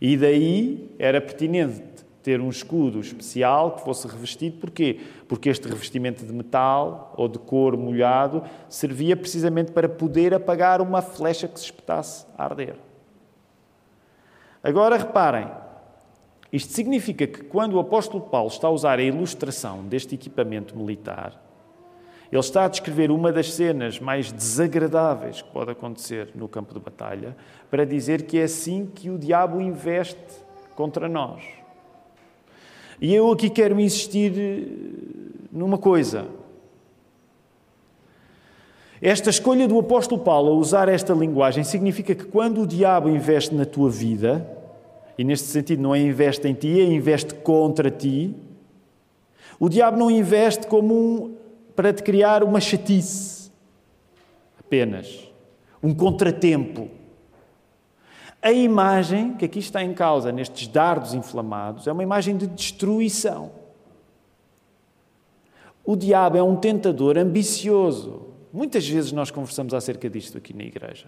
E 0.00 0.16
daí 0.16 0.94
era 0.96 1.20
pertinente 1.20 2.06
ter 2.22 2.40
um 2.40 2.50
escudo 2.50 3.00
especial 3.00 3.72
que 3.72 3.82
fosse 3.82 4.06
revestido. 4.06 4.58
Porquê? 4.58 5.00
Porque 5.26 5.48
este 5.48 5.66
revestimento 5.66 6.24
de 6.24 6.32
metal 6.32 7.12
ou 7.16 7.26
de 7.26 7.40
couro 7.40 7.76
molhado 7.76 8.44
servia 8.68 9.16
precisamente 9.16 9.72
para 9.72 9.88
poder 9.88 10.32
apagar 10.32 10.80
uma 10.80 11.02
flecha 11.02 11.48
que 11.48 11.58
se 11.58 11.64
espetasse 11.64 12.24
a 12.38 12.44
arder. 12.44 12.76
Agora 14.62 14.96
reparem, 14.96 15.48
isto 16.52 16.72
significa 16.72 17.26
que 17.26 17.42
quando 17.42 17.74
o 17.74 17.80
apóstolo 17.80 18.22
Paulo 18.22 18.50
está 18.50 18.68
a 18.68 18.70
usar 18.70 19.00
a 19.00 19.02
ilustração 19.02 19.82
deste 19.82 20.14
equipamento 20.14 20.76
militar, 20.76 21.47
ele 22.30 22.40
está 22.40 22.66
a 22.66 22.68
descrever 22.68 23.10
uma 23.10 23.32
das 23.32 23.52
cenas 23.54 23.98
mais 23.98 24.30
desagradáveis 24.30 25.40
que 25.40 25.50
pode 25.50 25.70
acontecer 25.70 26.30
no 26.34 26.46
campo 26.46 26.74
de 26.74 26.80
batalha 26.80 27.34
para 27.70 27.86
dizer 27.86 28.22
que 28.22 28.38
é 28.38 28.42
assim 28.44 28.86
que 28.86 29.08
o 29.08 29.18
diabo 29.18 29.60
investe 29.60 30.18
contra 30.74 31.08
nós. 31.08 31.42
E 33.00 33.14
eu 33.14 33.30
aqui 33.32 33.48
quero 33.48 33.80
insistir 33.80 34.32
numa 35.50 35.78
coisa. 35.78 36.26
Esta 39.00 39.30
escolha 39.30 39.68
do 39.68 39.78
apóstolo 39.78 40.20
Paulo 40.20 40.50
a 40.50 40.54
usar 40.54 40.88
esta 40.88 41.14
linguagem 41.14 41.62
significa 41.62 42.14
que 42.14 42.24
quando 42.24 42.62
o 42.62 42.66
diabo 42.66 43.08
investe 43.08 43.54
na 43.54 43.64
tua 43.64 43.88
vida, 43.88 44.46
e 45.16 45.24
neste 45.24 45.46
sentido 45.46 45.80
não 45.80 45.94
é 45.94 46.00
investe 46.00 46.46
em 46.46 46.54
ti, 46.54 46.80
é 46.80 46.84
investe 46.84 47.34
contra 47.34 47.90
ti, 47.90 48.34
o 49.58 49.68
diabo 49.68 49.96
não 49.96 50.10
investe 50.10 50.66
como 50.66 50.94
um, 50.94 51.36
para 51.78 51.92
te 51.92 52.02
criar 52.02 52.42
uma 52.42 52.60
chatice, 52.60 53.52
apenas, 54.58 55.30
um 55.80 55.94
contratempo. 55.94 56.88
A 58.42 58.50
imagem 58.50 59.34
que 59.34 59.44
aqui 59.44 59.60
está 59.60 59.80
em 59.80 59.94
causa, 59.94 60.32
nestes 60.32 60.66
dardos 60.66 61.14
inflamados, 61.14 61.86
é 61.86 61.92
uma 61.92 62.02
imagem 62.02 62.36
de 62.36 62.48
destruição. 62.48 63.52
O 65.84 65.94
diabo 65.94 66.36
é 66.36 66.42
um 66.42 66.56
tentador 66.56 67.16
ambicioso. 67.16 68.26
Muitas 68.52 68.84
vezes 68.88 69.12
nós 69.12 69.30
conversamos 69.30 69.72
acerca 69.72 70.10
disto 70.10 70.36
aqui 70.36 70.52
na 70.52 70.64
igreja. 70.64 71.06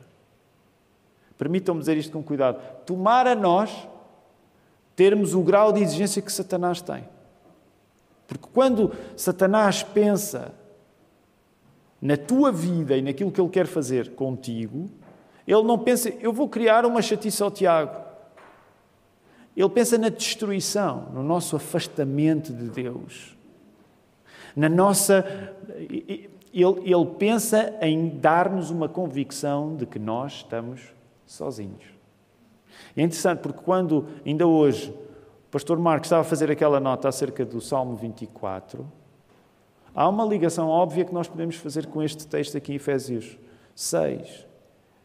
Permitam-me 1.37 1.81
dizer 1.81 1.97
isto 1.97 2.13
com 2.13 2.23
cuidado. 2.23 2.63
Tomar 2.87 3.27
a 3.27 3.35
nós 3.35 3.89
termos 4.95 5.35
o 5.35 5.43
grau 5.43 5.73
de 5.73 5.83
exigência 5.83 6.23
que 6.23 6.31
Satanás 6.31 6.81
tem. 6.81 7.03
Porque 8.29 8.47
quando 8.55 8.93
Satanás 9.17 9.83
pensa 9.83 10.60
na 12.01 12.17
tua 12.17 12.51
vida 12.51 12.97
e 12.97 13.03
naquilo 13.03 13.31
que 13.31 13.41
ele 13.41 13.51
quer 13.51 13.67
fazer 13.67 14.15
contigo, 14.15 14.89
ele 15.47 15.63
não 15.63 15.79
pensa, 15.79 16.09
eu 16.21 16.33
vou 16.33 16.49
criar 16.49 16.87
uma 16.87 17.03
chatice 17.03 17.43
ao 17.43 17.51
Tiago. 17.51 18.01
Ele 19.57 19.69
pensa 19.69 19.99
na 19.99 20.09
destruição, 20.09 21.09
no 21.13 21.23
nosso 21.23 21.57
afastamento 21.57 22.53
de 22.53 22.69
Deus 22.69 23.37
na 24.55 24.69
nossa. 24.69 25.25
Ele, 25.79 26.31
ele 26.53 27.07
pensa 27.19 27.75
em 27.81 28.09
dar-nos 28.09 28.71
uma 28.71 28.89
convicção 28.89 29.77
de 29.77 29.87
que 29.87 29.99
nós 29.99 30.33
estamos 30.33 30.93
sozinhos. 31.27 31.85
É 32.97 33.03
interessante 33.03 33.39
porque 33.39 33.61
quando, 33.63 34.07
ainda 34.27 34.47
hoje, 34.47 34.91
o 34.91 35.51
pastor 35.51 35.79
Marcos 35.79 36.07
estava 36.07 36.23
a 36.23 36.25
fazer 36.25 36.51
aquela 36.51 36.81
nota 36.81 37.09
acerca 37.09 37.45
do 37.45 37.61
Salmo 37.61 37.95
24, 37.97 38.87
há 39.95 40.09
uma 40.09 40.25
ligação 40.25 40.69
óbvia 40.69 41.05
que 41.05 41.15
nós 41.15 41.29
podemos 41.29 41.57
fazer 41.57 41.87
com 41.87 42.03
este 42.03 42.27
texto 42.27 42.57
aqui 42.57 42.73
em 42.73 42.77
Efésios 42.77 43.39
6, 43.75 44.47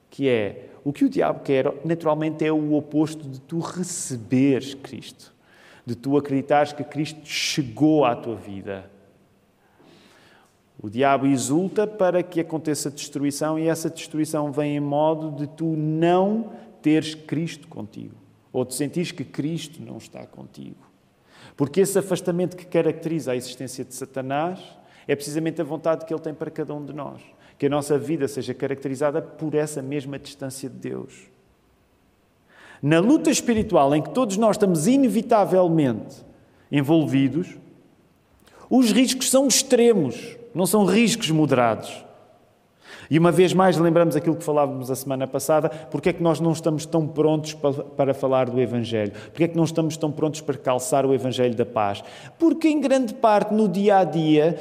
que 0.10 0.30
é 0.30 0.70
o 0.84 0.94
que 0.94 1.06
o 1.06 1.10
diabo 1.10 1.42
quer, 1.42 1.74
naturalmente, 1.84 2.46
é 2.46 2.51
o 2.51 2.74
oposto 2.74 3.27
de 3.27 3.39
tu 3.42 3.60
receberes 3.60 4.74
Cristo, 4.74 5.34
de 5.86 5.96
tu 5.96 6.18
acreditares 6.18 6.74
que 6.74 6.84
Cristo 6.84 7.22
chegou 7.25 8.06
à 8.06 8.15
tua 8.15 8.36
vida 8.36 8.89
o 10.86 10.89
diabo 10.89 11.25
exulta 11.25 11.88
para 11.88 12.22
que 12.22 12.39
aconteça 12.39 12.92
destruição 12.92 13.58
e 13.58 13.68
essa 13.68 13.89
destruição 13.89 14.51
vem 14.51 14.75
em 14.75 14.80
modo 14.80 15.32
de 15.32 15.48
tu 15.48 15.65
não 15.75 16.51
teres 16.80 17.15
Cristo 17.15 17.68
contigo 17.68 18.15
ou 18.51 18.63
de 18.63 18.75
sentires 18.75 19.12
que 19.12 19.24
Cristo 19.24 19.82
não 19.82 19.98
está 19.98 20.25
contigo. 20.27 20.77
Porque 21.55 21.81
esse 21.81 21.97
afastamento 21.97 22.57
que 22.57 22.65
caracteriza 22.65 23.31
a 23.31 23.35
existência 23.35 23.85
de 23.85 23.93
Satanás 23.93 24.59
é 25.07 25.15
precisamente 25.15 25.62
a 25.62 25.63
vontade 25.63 26.05
que 26.05 26.13
ele 26.13 26.21
tem 26.21 26.33
para 26.33 26.51
cada 26.51 26.74
um 26.74 26.83
de 26.83 26.93
nós. 26.93 27.21
Que 27.57 27.67
a 27.67 27.69
nossa 27.69 27.97
vida 27.97 28.27
seja 28.27 28.53
caracterizada 28.53 29.21
por 29.21 29.55
essa 29.55 29.81
mesma 29.81 30.19
distância 30.19 30.69
de 30.69 30.75
Deus. 30.75 31.13
Na 32.81 33.00
luta 33.00 33.29
espiritual 33.29 33.95
em 33.95 34.01
que 34.01 34.09
todos 34.09 34.38
nós 34.38 34.55
estamos 34.55 34.88
inevitavelmente 34.88 36.24
envolvidos, 36.71 37.55
os 38.69 38.91
riscos 38.91 39.29
são 39.29 39.47
extremos 39.47 40.38
não 40.55 40.65
são 40.65 40.85
riscos 40.85 41.29
moderados. 41.29 42.05
E 43.09 43.19
uma 43.19 43.31
vez 43.31 43.53
mais 43.53 43.77
lembramos 43.77 44.15
aquilo 44.15 44.35
que 44.35 44.43
falávamos 44.43 44.89
a 44.89 44.95
semana 44.95 45.27
passada, 45.27 45.69
porque 45.69 46.09
é 46.09 46.13
que 46.13 46.24
nós 46.24 46.39
não 46.39 46.51
estamos 46.51 46.85
tão 46.85 47.07
prontos 47.07 47.53
para 47.95 48.13
falar 48.13 48.50
do 48.50 48.59
Evangelho? 48.59 49.11
Porque 49.31 49.44
é 49.44 49.48
que 49.48 49.57
não 49.57 49.63
estamos 49.63 49.98
tão 49.98 50.11
prontos 50.11 50.41
para 50.41 50.57
calçar 50.57 51.05
o 51.05 51.13
Evangelho 51.13 51.55
da 51.55 51.65
paz? 51.65 52.03
Porque 52.37 52.68
em 52.68 52.79
grande 52.79 53.13
parte 53.13 53.53
no 53.53 53.68
dia 53.68 53.98
a 53.98 54.03
dia, 54.03 54.57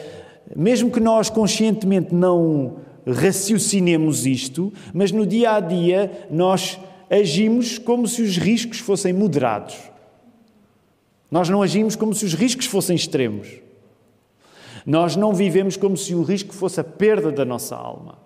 mesmo 0.54 0.90
que 0.90 1.00
nós 1.00 1.30
conscientemente 1.30 2.14
não 2.14 2.76
raciocinemos 3.06 4.26
isto, 4.26 4.72
mas 4.92 5.12
no 5.12 5.26
dia 5.26 5.52
a 5.52 5.60
dia 5.60 6.26
nós 6.30 6.78
agimos 7.10 7.78
como 7.78 8.08
se 8.08 8.22
os 8.22 8.36
riscos 8.36 8.78
fossem 8.78 9.12
moderados. 9.12 9.76
Nós 11.30 11.48
não 11.48 11.62
agimos 11.62 11.96
como 11.96 12.14
se 12.14 12.24
os 12.24 12.34
riscos 12.34 12.66
fossem 12.66 12.96
extremos. 12.96 13.48
Nós 14.86 15.16
não 15.16 15.32
vivemos 15.32 15.76
como 15.76 15.96
se 15.96 16.14
o 16.14 16.22
risco 16.22 16.54
fosse 16.54 16.80
a 16.80 16.84
perda 16.84 17.32
da 17.32 17.44
nossa 17.44 17.74
alma. 17.74 18.23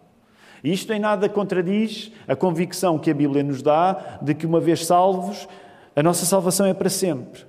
Isto 0.63 0.93
em 0.93 0.99
nada 0.99 1.29
contradiz 1.29 2.11
a 2.27 2.35
convicção 2.35 2.99
que 2.99 3.11
a 3.11 3.15
Bíblia 3.15 3.43
nos 3.43 3.63
dá 3.63 4.19
de 4.21 4.35
que, 4.35 4.47
uma 4.47 4.61
vez 4.61 4.87
salvos, 4.87 5.49
a 5.95 6.03
nossa 6.03 6.25
salvação 6.25 6.67
é 6.67 6.75
para 6.75 6.89
sempre. 6.89 7.49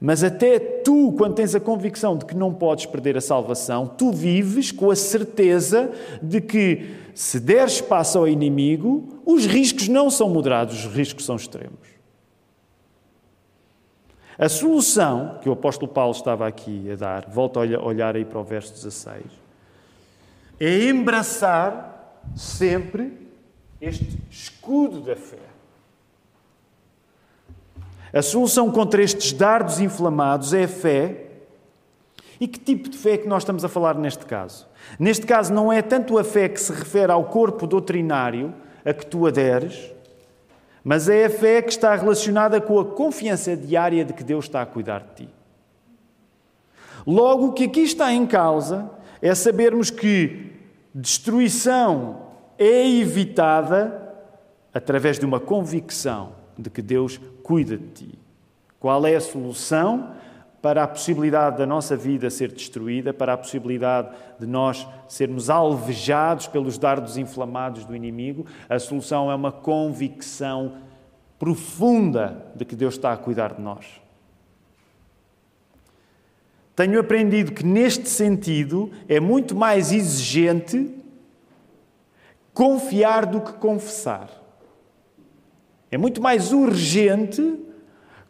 Mas 0.00 0.24
até 0.24 0.58
tu, 0.58 1.12
quando 1.18 1.34
tens 1.34 1.54
a 1.54 1.60
convicção 1.60 2.16
de 2.16 2.24
que 2.24 2.34
não 2.34 2.54
podes 2.54 2.86
perder 2.86 3.18
a 3.18 3.20
salvação, 3.20 3.86
tu 3.86 4.10
vives 4.10 4.72
com 4.72 4.90
a 4.90 4.96
certeza 4.96 5.92
de 6.22 6.40
que, 6.40 6.94
se 7.14 7.38
der 7.38 7.66
espaço 7.66 8.16
ao 8.16 8.26
inimigo, 8.26 9.20
os 9.26 9.44
riscos 9.44 9.88
não 9.88 10.08
são 10.08 10.30
moderados, 10.30 10.86
os 10.86 10.94
riscos 10.94 11.26
são 11.26 11.36
extremos. 11.36 11.90
A 14.38 14.48
solução 14.48 15.38
que 15.42 15.50
o 15.50 15.52
apóstolo 15.52 15.92
Paulo 15.92 16.12
estava 16.12 16.46
aqui 16.46 16.90
a 16.90 16.96
dar, 16.96 17.26
volto 17.28 17.60
a 17.60 17.84
olhar 17.84 18.16
aí 18.16 18.24
para 18.24 18.38
o 18.38 18.42
verso 18.42 18.72
16, 18.72 19.22
é 20.58 20.84
embraçar 20.88 21.89
sempre 22.36 23.28
este 23.80 24.18
escudo 24.30 25.00
da 25.00 25.16
fé. 25.16 25.38
A 28.12 28.22
solução 28.22 28.70
contra 28.70 29.02
estes 29.02 29.32
dardos 29.32 29.80
inflamados 29.80 30.52
é 30.52 30.64
a 30.64 30.68
fé. 30.68 31.26
E 32.40 32.48
que 32.48 32.58
tipo 32.58 32.88
de 32.88 32.96
fé 32.96 33.12
é 33.12 33.18
que 33.18 33.28
nós 33.28 33.42
estamos 33.42 33.64
a 33.64 33.68
falar 33.68 33.94
neste 33.94 34.24
caso? 34.24 34.66
Neste 34.98 35.26
caso, 35.26 35.52
não 35.52 35.72
é 35.72 35.82
tanto 35.82 36.18
a 36.18 36.24
fé 36.24 36.48
que 36.48 36.60
se 36.60 36.72
refere 36.72 37.12
ao 37.12 37.24
corpo 37.24 37.66
doutrinário 37.66 38.54
a 38.84 38.94
que 38.94 39.04
tu 39.04 39.26
aderes, 39.26 39.92
mas 40.82 41.08
é 41.08 41.26
a 41.26 41.30
fé 41.30 41.60
que 41.60 41.70
está 41.70 41.94
relacionada 41.94 42.60
com 42.60 42.80
a 42.80 42.84
confiança 42.84 43.54
diária 43.54 44.04
de 44.04 44.14
que 44.14 44.24
Deus 44.24 44.46
está 44.46 44.62
a 44.62 44.66
cuidar 44.66 45.00
de 45.00 45.26
ti. 45.26 45.28
Logo, 47.06 47.48
o 47.48 47.52
que 47.52 47.64
aqui 47.64 47.82
está 47.82 48.12
em 48.12 48.26
causa 48.26 48.90
é 49.20 49.34
sabermos 49.34 49.90
que 49.90 50.52
destruição 50.94 52.28
é 52.58 52.88
evitada 52.88 54.14
através 54.72 55.18
de 55.18 55.24
uma 55.24 55.40
convicção 55.40 56.32
de 56.58 56.70
que 56.70 56.82
Deus 56.82 57.18
cuida 57.42 57.76
de 57.76 57.88
ti. 57.88 58.18
Qual 58.78 59.06
é 59.06 59.14
a 59.14 59.20
solução? 59.20 60.14
para 60.62 60.84
a 60.84 60.88
possibilidade 60.88 61.56
da 61.58 61.66
nossa 61.66 61.96
vida 61.96 62.28
ser 62.28 62.52
destruída, 62.52 63.14
para 63.14 63.32
a 63.32 63.36
possibilidade 63.36 64.10
de 64.38 64.46
nós 64.46 64.86
sermos 65.08 65.48
alvejados 65.48 66.46
pelos 66.46 66.76
dardos 66.76 67.16
inflamados 67.16 67.84
do 67.84 67.96
inimigo, 67.96 68.44
a 68.68 68.78
solução 68.78 69.30
é 69.30 69.34
uma 69.34 69.50
convicção 69.50 70.74
profunda 71.38 72.44
de 72.54 72.64
que 72.64 72.76
Deus 72.76 72.94
está 72.94 73.12
a 73.12 73.16
cuidar 73.16 73.54
de 73.54 73.62
nós. 73.62 73.86
Tenho 76.80 76.98
aprendido 76.98 77.52
que, 77.52 77.62
neste 77.62 78.08
sentido, 78.08 78.90
é 79.06 79.20
muito 79.20 79.54
mais 79.54 79.92
exigente 79.92 80.90
confiar 82.54 83.26
do 83.26 83.38
que 83.42 83.52
confessar. 83.52 84.30
É 85.90 85.98
muito 85.98 86.22
mais 86.22 86.54
urgente 86.54 87.60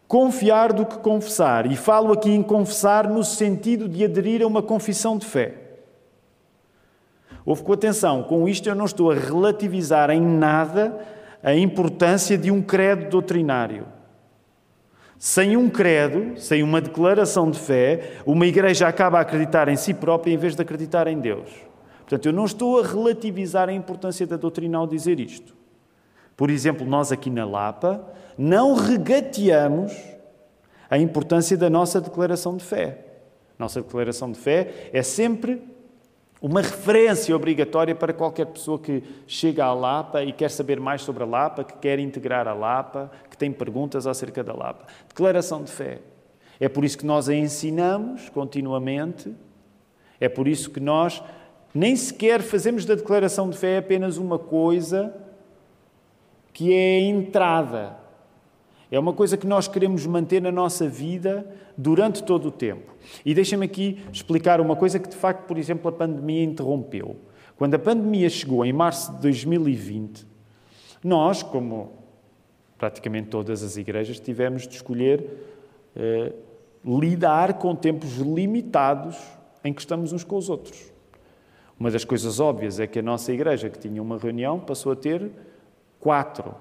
confiar 0.05 0.73
do 0.73 0.85
que 0.85 0.97
confessar. 0.97 1.71
E 1.71 1.77
falo 1.77 2.11
aqui 2.11 2.29
em 2.29 2.43
confessar 2.43 3.07
no 3.07 3.23
sentido 3.23 3.87
de 3.87 4.03
aderir 4.03 4.41
a 4.41 4.47
uma 4.47 4.61
confissão 4.61 5.17
de 5.17 5.25
fé. 5.25 5.53
Ouve 7.45 7.63
com 7.63 7.71
atenção, 7.71 8.21
com 8.21 8.49
isto 8.49 8.67
eu 8.67 8.75
não 8.75 8.83
estou 8.83 9.11
a 9.11 9.15
relativizar 9.15 10.09
em 10.09 10.19
nada 10.19 10.99
a 11.41 11.55
importância 11.55 12.37
de 12.37 12.51
um 12.51 12.61
credo 12.61 13.09
doutrinário. 13.09 14.00
Sem 15.23 15.55
um 15.55 15.69
credo, 15.69 16.35
sem 16.39 16.63
uma 16.63 16.81
declaração 16.81 17.51
de 17.51 17.59
fé, 17.59 18.13
uma 18.25 18.47
igreja 18.47 18.87
acaba 18.87 19.19
a 19.19 19.21
acreditar 19.21 19.67
em 19.67 19.75
si 19.75 19.93
própria 19.93 20.33
em 20.33 20.37
vez 20.37 20.55
de 20.55 20.63
acreditar 20.63 21.05
em 21.05 21.19
Deus. 21.19 21.47
Portanto, 21.99 22.25
eu 22.25 22.33
não 22.33 22.43
estou 22.43 22.79
a 22.79 22.87
relativizar 22.87 23.69
a 23.69 23.71
importância 23.71 24.25
da 24.25 24.35
doutrina 24.35 24.79
ao 24.79 24.87
dizer 24.87 25.19
isto. 25.19 25.55
Por 26.35 26.49
exemplo, 26.49 26.87
nós 26.87 27.11
aqui 27.11 27.29
na 27.29 27.45
Lapa 27.45 28.03
não 28.35 28.73
regateamos 28.73 29.95
a 30.89 30.97
importância 30.97 31.55
da 31.55 31.69
nossa 31.69 32.01
declaração 32.01 32.57
de 32.57 32.65
fé. 32.65 33.05
Nossa 33.59 33.79
declaração 33.79 34.31
de 34.31 34.39
fé 34.39 34.89
é 34.91 35.03
sempre 35.03 35.61
uma 36.41 36.61
referência 36.61 37.35
obrigatória 37.35 37.93
para 37.93 38.11
qualquer 38.11 38.47
pessoa 38.47 38.79
que 38.79 39.03
chega 39.27 39.63
à 39.63 39.73
Lapa 39.73 40.23
e 40.23 40.33
quer 40.33 40.49
saber 40.49 40.79
mais 40.79 41.03
sobre 41.03 41.21
a 41.23 41.25
Lapa, 41.25 41.63
que 41.63 41.77
quer 41.77 41.99
integrar 41.99 42.47
a 42.47 42.53
Lapa, 42.53 43.11
que 43.29 43.37
tem 43.37 43.51
perguntas 43.51 44.07
acerca 44.07 44.43
da 44.43 44.53
Lapa. 44.53 44.87
Declaração 45.07 45.63
de 45.63 45.71
fé. 45.71 45.99
É 46.59 46.67
por 46.67 46.83
isso 46.83 46.97
que 46.97 47.05
nós 47.05 47.29
a 47.29 47.35
ensinamos 47.35 48.27
continuamente, 48.29 49.31
é 50.19 50.27
por 50.27 50.47
isso 50.47 50.71
que 50.71 50.79
nós 50.79 51.21
Nem 51.73 51.95
sequer 51.95 52.41
fazemos 52.41 52.83
da 52.85 52.95
declaração 52.95 53.49
de 53.49 53.57
fé 53.57 53.77
apenas 53.77 54.17
uma 54.17 54.37
coisa 54.37 55.15
que 56.51 56.73
é 56.73 56.97
a 56.97 57.01
entrada. 57.01 58.00
É 58.91 58.99
uma 58.99 59.13
coisa 59.13 59.37
que 59.37 59.47
nós 59.47 59.69
queremos 59.69 60.05
manter 60.05 60.41
na 60.41 60.51
nossa 60.51 60.85
vida 60.85 61.49
durante 61.77 62.21
todo 62.21 62.49
o 62.49 62.51
tempo. 62.51 62.93
E 63.25 63.33
deixem-me 63.33 63.65
aqui 63.65 64.03
explicar 64.11 64.59
uma 64.59 64.75
coisa 64.75 64.99
que, 64.99 65.07
de 65.07 65.15
facto, 65.15 65.47
por 65.47 65.57
exemplo, 65.57 65.87
a 65.87 65.91
pandemia 65.93 66.43
interrompeu. 66.43 67.15
Quando 67.55 67.75
a 67.75 67.79
pandemia 67.79 68.29
chegou 68.29 68.65
em 68.65 68.73
março 68.73 69.13
de 69.13 69.21
2020, 69.21 70.27
nós, 71.01 71.41
como 71.41 71.93
praticamente 72.77 73.29
todas 73.29 73.63
as 73.63 73.77
igrejas, 73.77 74.19
tivemos 74.19 74.67
de 74.67 74.75
escolher 74.75 75.25
eh, 75.95 76.33
lidar 76.83 77.59
com 77.59 77.75
tempos 77.75 78.17
limitados 78.17 79.17
em 79.63 79.71
que 79.71 79.79
estamos 79.79 80.11
uns 80.11 80.23
com 80.23 80.35
os 80.35 80.49
outros. 80.49 80.91
Uma 81.79 81.91
das 81.91 82.03
coisas 82.03 82.39
óbvias 82.39 82.79
é 82.79 82.87
que 82.87 82.99
a 82.99 83.01
nossa 83.01 83.31
igreja, 83.31 83.69
que 83.69 83.79
tinha 83.79 84.01
uma 84.01 84.17
reunião, 84.17 84.59
passou 84.59 84.91
a 84.91 84.95
ter 84.95 85.31
quatro. 85.99 86.55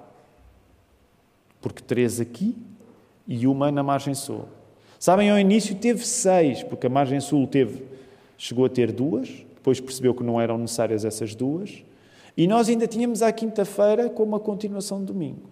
Porque 1.61 1.83
três 1.83 2.21
aqui 2.21 2.57
e 3.27 3.47
uma 3.47 3.71
na 3.71 3.83
margem 3.83 4.15
sul. 4.15 4.47
Sabem, 4.99 5.31
ao 5.31 5.39
início 5.39 5.75
teve 5.75 6.07
seis, 6.07 6.63
porque 6.63 6.87
a 6.87 6.91
margem 6.91 7.21
sul 7.21 7.47
teve, 7.47 7.85
chegou 8.37 8.67
a 8.67 8.69
ter 8.69 8.93
duas, 8.93 9.29
depois 9.55 9.81
percebeu 9.81 10.15
que 10.15 10.23
não 10.23 10.41
eram 10.41 10.59
necessárias 10.59 11.05
essas 11.05 11.35
duas, 11.35 11.83
e 12.37 12.47
nós 12.47 12.69
ainda 12.69 12.87
tínhamos 12.87 13.23
à 13.23 13.33
quinta-feira 13.33 14.11
como 14.11 14.37
a 14.37 14.41
continuação 14.41 15.01
de 15.01 15.07
domingo. 15.07 15.49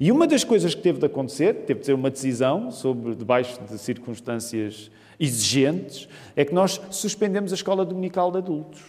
E 0.00 0.10
uma 0.10 0.26
das 0.26 0.44
coisas 0.44 0.74
que 0.74 0.80
teve 0.80 0.98
de 0.98 1.06
acontecer, 1.06 1.54
teve 1.66 1.80
de 1.80 1.86
ser 1.86 1.92
uma 1.92 2.10
decisão 2.10 2.70
sobre 2.70 3.14
debaixo 3.14 3.60
de 3.62 3.78
circunstâncias 3.78 4.90
exigentes, 5.18 6.08
é 6.34 6.44
que 6.44 6.54
nós 6.54 6.80
suspendemos 6.90 7.52
a 7.52 7.54
escola 7.54 7.84
dominical 7.84 8.30
de 8.30 8.38
adultos. 8.38 8.82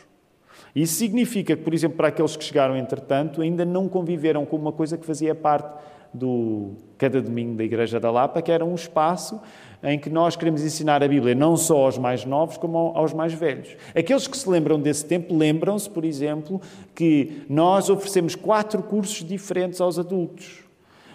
Isso 0.75 0.95
significa 0.95 1.55
que, 1.55 1.63
por 1.63 1.73
exemplo, 1.73 1.97
para 1.97 2.09
aqueles 2.09 2.35
que 2.35 2.43
chegaram 2.43 2.77
entretanto, 2.77 3.41
ainda 3.41 3.65
não 3.65 3.89
conviveram 3.89 4.45
com 4.45 4.55
uma 4.55 4.71
coisa 4.71 4.97
que 4.97 5.05
fazia 5.05 5.33
parte 5.33 5.77
do 6.13 6.75
cada 6.97 7.21
domingo 7.21 7.55
da 7.55 7.63
Igreja 7.63 7.99
da 7.99 8.09
Lapa, 8.09 8.41
que 8.41 8.51
era 8.51 8.65
um 8.65 8.75
espaço 8.75 9.39
em 9.83 9.99
que 9.99 10.09
nós 10.09 10.35
queremos 10.35 10.63
ensinar 10.63 11.03
a 11.03 11.07
Bíblia 11.07 11.35
não 11.35 11.55
só 11.55 11.85
aos 11.85 11.97
mais 11.97 12.25
novos, 12.25 12.57
como 12.57 12.77
aos 12.95 13.13
mais 13.13 13.33
velhos. 13.33 13.75
Aqueles 13.95 14.27
que 14.27 14.37
se 14.37 14.49
lembram 14.49 14.79
desse 14.79 15.05
tempo, 15.05 15.35
lembram-se, 15.35 15.89
por 15.89 16.03
exemplo, 16.03 16.59
que 16.95 17.43
nós 17.47 17.89
oferecemos 17.89 18.35
quatro 18.35 18.81
cursos 18.81 19.23
diferentes 19.23 19.79
aos 19.79 19.99
adultos. 19.99 20.63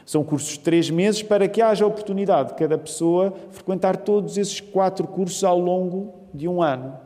São 0.07 0.23
cursos 0.25 0.53
de 0.53 0.61
três 0.61 0.91
meses 0.91 1.23
para 1.23 1.49
que 1.49 1.61
haja 1.63 1.87
oportunidade 1.87 2.51
de 2.51 2.55
cada 2.55 2.77
pessoa 2.79 3.33
frequentar 3.51 3.97
todos 3.97 4.37
esses 4.37 4.61
quatro 4.61 5.07
cursos 5.07 5.43
ao 5.43 5.59
longo 5.59 6.15
de 6.33 6.49
um 6.49 6.63
ano. 6.63 6.97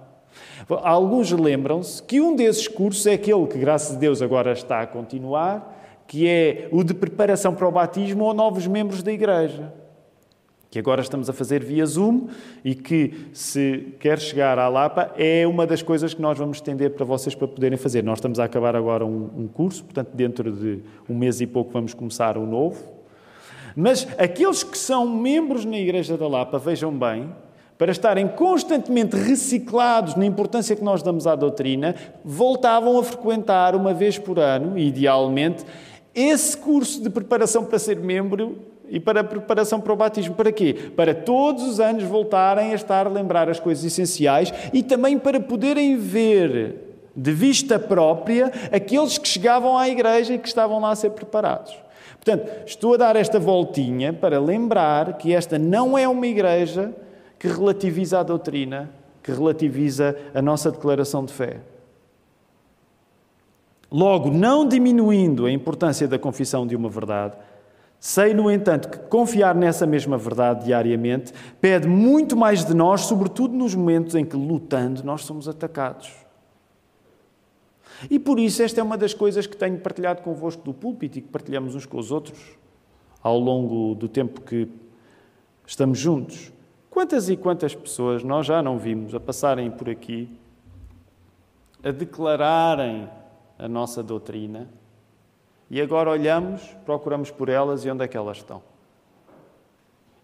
Alguns 0.68 1.30
lembram-se 1.30 2.02
que 2.02 2.20
um 2.20 2.34
desses 2.34 2.68
cursos 2.68 3.06
é 3.06 3.14
aquele 3.14 3.46
que, 3.46 3.58
graças 3.58 3.96
a 3.96 3.98
Deus, 3.98 4.20
agora 4.20 4.52
está 4.52 4.80
a 4.80 4.86
continuar, 4.86 5.74
que 6.06 6.28
é 6.28 6.68
o 6.70 6.84
de 6.84 6.94
preparação 6.94 7.54
para 7.54 7.66
o 7.66 7.70
batismo 7.70 8.24
ou 8.24 8.34
novos 8.34 8.66
membros 8.66 9.02
da 9.02 9.12
Igreja. 9.12 9.72
Que 10.70 10.78
agora 10.78 11.00
estamos 11.00 11.30
a 11.30 11.32
fazer 11.32 11.64
via 11.64 11.86
Zoom 11.86 12.26
e 12.64 12.74
que, 12.74 13.28
se 13.32 13.94
quer 13.98 14.18
chegar 14.18 14.58
à 14.58 14.68
Lapa, 14.68 15.12
é 15.16 15.46
uma 15.46 15.66
das 15.66 15.80
coisas 15.80 16.12
que 16.12 16.20
nós 16.20 16.36
vamos 16.36 16.58
estender 16.58 16.90
para 16.90 17.04
vocês 17.04 17.34
para 17.34 17.48
poderem 17.48 17.78
fazer. 17.78 18.02
Nós 18.02 18.18
estamos 18.18 18.38
a 18.38 18.44
acabar 18.44 18.76
agora 18.76 19.04
um, 19.04 19.30
um 19.36 19.48
curso, 19.48 19.84
portanto, 19.84 20.10
dentro 20.12 20.52
de 20.52 20.80
um 21.08 21.14
mês 21.14 21.40
e 21.40 21.46
pouco 21.46 21.70
vamos 21.70 21.94
começar 21.94 22.36
um 22.36 22.46
novo. 22.46 22.82
Mas 23.74 24.06
aqueles 24.18 24.62
que 24.62 24.76
são 24.76 25.08
membros 25.08 25.64
na 25.64 25.78
Igreja 25.78 26.16
da 26.16 26.26
Lapa, 26.26 26.58
vejam 26.58 26.90
bem, 26.90 27.30
para 27.78 27.92
estarem 27.92 28.26
constantemente 28.26 29.14
reciclados 29.16 30.14
na 30.14 30.24
importância 30.24 30.74
que 30.74 30.82
nós 30.82 31.02
damos 31.02 31.26
à 31.26 31.36
doutrina, 31.36 31.94
voltavam 32.24 32.98
a 32.98 33.04
frequentar 33.04 33.74
uma 33.74 33.92
vez 33.92 34.18
por 34.18 34.38
ano, 34.38 34.78
idealmente, 34.78 35.64
esse 36.16 36.56
curso 36.56 37.02
de 37.02 37.10
preparação 37.10 37.62
para 37.62 37.78
ser 37.78 37.98
membro 37.98 38.56
e 38.88 38.98
para 38.98 39.20
a 39.20 39.24
preparação 39.24 39.80
para 39.80 39.92
o 39.92 39.96
batismo. 39.96 40.34
Para 40.34 40.50
quê? 40.50 40.74
Para 40.96 41.14
todos 41.14 41.62
os 41.64 41.78
anos 41.78 42.04
voltarem 42.04 42.72
a 42.72 42.74
estar 42.74 43.06
a 43.06 43.10
lembrar 43.10 43.50
as 43.50 43.60
coisas 43.60 43.84
essenciais 43.84 44.52
e 44.72 44.82
também 44.82 45.18
para 45.18 45.38
poderem 45.38 45.96
ver 45.96 46.76
de 47.14 47.32
vista 47.32 47.78
própria 47.78 48.50
aqueles 48.72 49.18
que 49.18 49.28
chegavam 49.28 49.76
à 49.76 49.88
igreja 49.88 50.34
e 50.34 50.38
que 50.38 50.48
estavam 50.48 50.80
lá 50.80 50.90
a 50.90 50.96
ser 50.96 51.10
preparados. 51.10 51.76
Portanto, 52.22 52.50
estou 52.66 52.94
a 52.94 52.96
dar 52.96 53.16
esta 53.16 53.38
voltinha 53.38 54.12
para 54.12 54.40
lembrar 54.40 55.16
que 55.18 55.32
esta 55.32 55.58
não 55.58 55.96
é 55.96 56.08
uma 56.08 56.26
igreja 56.26 56.92
que 57.38 57.46
relativiza 57.46 58.20
a 58.20 58.22
doutrina, 58.22 58.90
que 59.22 59.30
relativiza 59.30 60.16
a 60.34 60.42
nossa 60.42 60.70
declaração 60.70 61.24
de 61.24 61.32
fé. 61.32 61.58
Logo, 63.90 64.30
não 64.30 64.66
diminuindo 64.66 65.46
a 65.46 65.50
importância 65.50 66.08
da 66.08 66.18
confissão 66.18 66.66
de 66.66 66.74
uma 66.74 66.88
verdade, 66.88 67.36
sei, 68.00 68.34
no 68.34 68.50
entanto, 68.50 68.88
que 68.88 68.98
confiar 68.98 69.54
nessa 69.54 69.86
mesma 69.86 70.18
verdade 70.18 70.66
diariamente 70.66 71.32
pede 71.60 71.86
muito 71.86 72.36
mais 72.36 72.64
de 72.64 72.74
nós, 72.74 73.02
sobretudo 73.02 73.54
nos 73.54 73.74
momentos 73.74 74.14
em 74.14 74.24
que, 74.24 74.36
lutando, 74.36 75.04
nós 75.04 75.24
somos 75.24 75.48
atacados. 75.48 76.12
E 78.10 78.18
por 78.18 78.38
isso, 78.38 78.62
esta 78.62 78.80
é 78.80 78.84
uma 78.84 78.98
das 78.98 79.14
coisas 79.14 79.46
que 79.46 79.56
tenho 79.56 79.78
partilhado 79.78 80.20
convosco 80.22 80.62
do 80.62 80.74
púlpito 80.74 81.18
e 81.18 81.22
que 81.22 81.28
partilhamos 81.28 81.74
uns 81.74 81.86
com 81.86 81.98
os 81.98 82.10
outros 82.10 82.38
ao 83.22 83.38
longo 83.38 83.94
do 83.94 84.08
tempo 84.08 84.40
que 84.40 84.68
estamos 85.66 85.98
juntos. 85.98 86.52
Quantas 86.90 87.28
e 87.28 87.36
quantas 87.36 87.74
pessoas 87.74 88.22
nós 88.22 88.46
já 88.46 88.62
não 88.62 88.78
vimos 88.78 89.14
a 89.14 89.20
passarem 89.20 89.70
por 89.70 89.88
aqui, 89.88 90.28
a 91.82 91.90
declararem 91.90 93.08
a 93.58 93.68
nossa 93.68 94.02
doutrina, 94.02 94.68
e 95.70 95.80
agora 95.80 96.10
olhamos, 96.10 96.62
procuramos 96.84 97.30
por 97.30 97.48
elas 97.48 97.84
e 97.84 97.90
onde 97.90 98.04
é 98.04 98.08
que 98.08 98.16
elas 98.16 98.38
estão? 98.38 98.62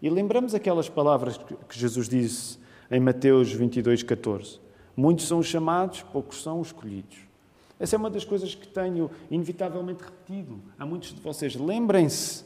E 0.01 0.09
lembramos 0.09 0.53
aquelas 0.53 0.89
palavras 0.89 1.37
que 1.37 1.79
Jesus 1.79 2.07
disse 2.07 2.59
em 2.89 2.99
Mateus 2.99 3.51
22, 3.51 4.03
14: 4.03 4.59
Muitos 4.95 5.27
são 5.27 5.39
os 5.39 5.47
chamados, 5.47 6.01
poucos 6.01 6.41
são 6.41 6.59
os 6.59 6.67
escolhidos. 6.67 7.17
Essa 7.79 7.95
é 7.95 7.99
uma 7.99 8.09
das 8.09 8.23
coisas 8.23 8.55
que 8.55 8.67
tenho 8.67 9.09
inevitavelmente 9.29 10.03
repetido 10.03 10.61
a 10.79 10.85
muitos 10.85 11.13
de 11.13 11.19
vocês. 11.19 11.55
Lembrem-se 11.55 12.45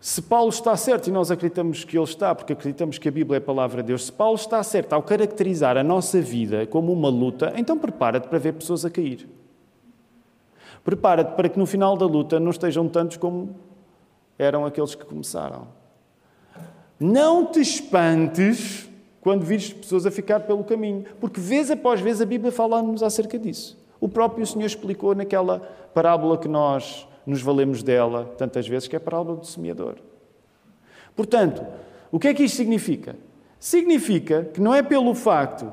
se 0.00 0.20
Paulo 0.20 0.50
está 0.50 0.76
certo, 0.76 1.08
e 1.08 1.10
nós 1.10 1.30
acreditamos 1.30 1.82
que 1.82 1.96
ele 1.96 2.04
está, 2.04 2.34
porque 2.34 2.52
acreditamos 2.52 2.98
que 2.98 3.08
a 3.08 3.10
Bíblia 3.10 3.36
é 3.36 3.38
a 3.38 3.40
palavra 3.40 3.82
de 3.82 3.86
Deus, 3.88 4.04
se 4.04 4.12
Paulo 4.12 4.34
está 4.34 4.62
certo 4.62 4.92
ao 4.92 5.02
caracterizar 5.02 5.78
a 5.78 5.82
nossa 5.82 6.20
vida 6.20 6.66
como 6.66 6.92
uma 6.92 7.08
luta, 7.08 7.54
então 7.56 7.78
prepara-te 7.78 8.28
para 8.28 8.38
ver 8.38 8.52
pessoas 8.52 8.84
a 8.84 8.90
cair. 8.90 9.26
Prepara-te 10.84 11.34
para 11.34 11.48
que 11.48 11.58
no 11.58 11.64
final 11.64 11.96
da 11.96 12.04
luta 12.04 12.38
não 12.38 12.50
estejam 12.50 12.86
tantos 12.88 13.16
como 13.16 13.56
eram 14.38 14.66
aqueles 14.66 14.94
que 14.94 15.04
começaram. 15.04 15.66
Não 17.00 17.46
te 17.46 17.60
espantes 17.60 18.88
quando 19.20 19.42
vires 19.42 19.72
pessoas 19.72 20.04
a 20.04 20.10
ficar 20.10 20.40
pelo 20.40 20.62
caminho, 20.62 21.06
porque 21.18 21.40
vez 21.40 21.70
após 21.70 22.00
vez 22.00 22.20
a 22.20 22.26
Bíblia 22.26 22.52
fala-nos 22.52 23.02
acerca 23.02 23.38
disso. 23.38 23.82
O 23.98 24.08
próprio 24.08 24.46
Senhor 24.46 24.66
explicou 24.66 25.14
naquela 25.14 25.60
parábola 25.94 26.36
que 26.36 26.46
nós 26.46 27.08
nos 27.26 27.40
valemos 27.40 27.82
dela 27.82 28.34
tantas 28.36 28.68
vezes, 28.68 28.86
que 28.86 28.94
é 28.94 28.98
a 28.98 29.00
parábola 29.00 29.38
do 29.38 29.46
semeador. 29.46 29.94
Portanto, 31.16 31.64
o 32.12 32.18
que 32.18 32.28
é 32.28 32.34
que 32.34 32.42
isto 32.42 32.56
significa? 32.56 33.16
Significa 33.58 34.44
que 34.52 34.60
não 34.60 34.74
é 34.74 34.82
pelo 34.82 35.14
facto 35.14 35.72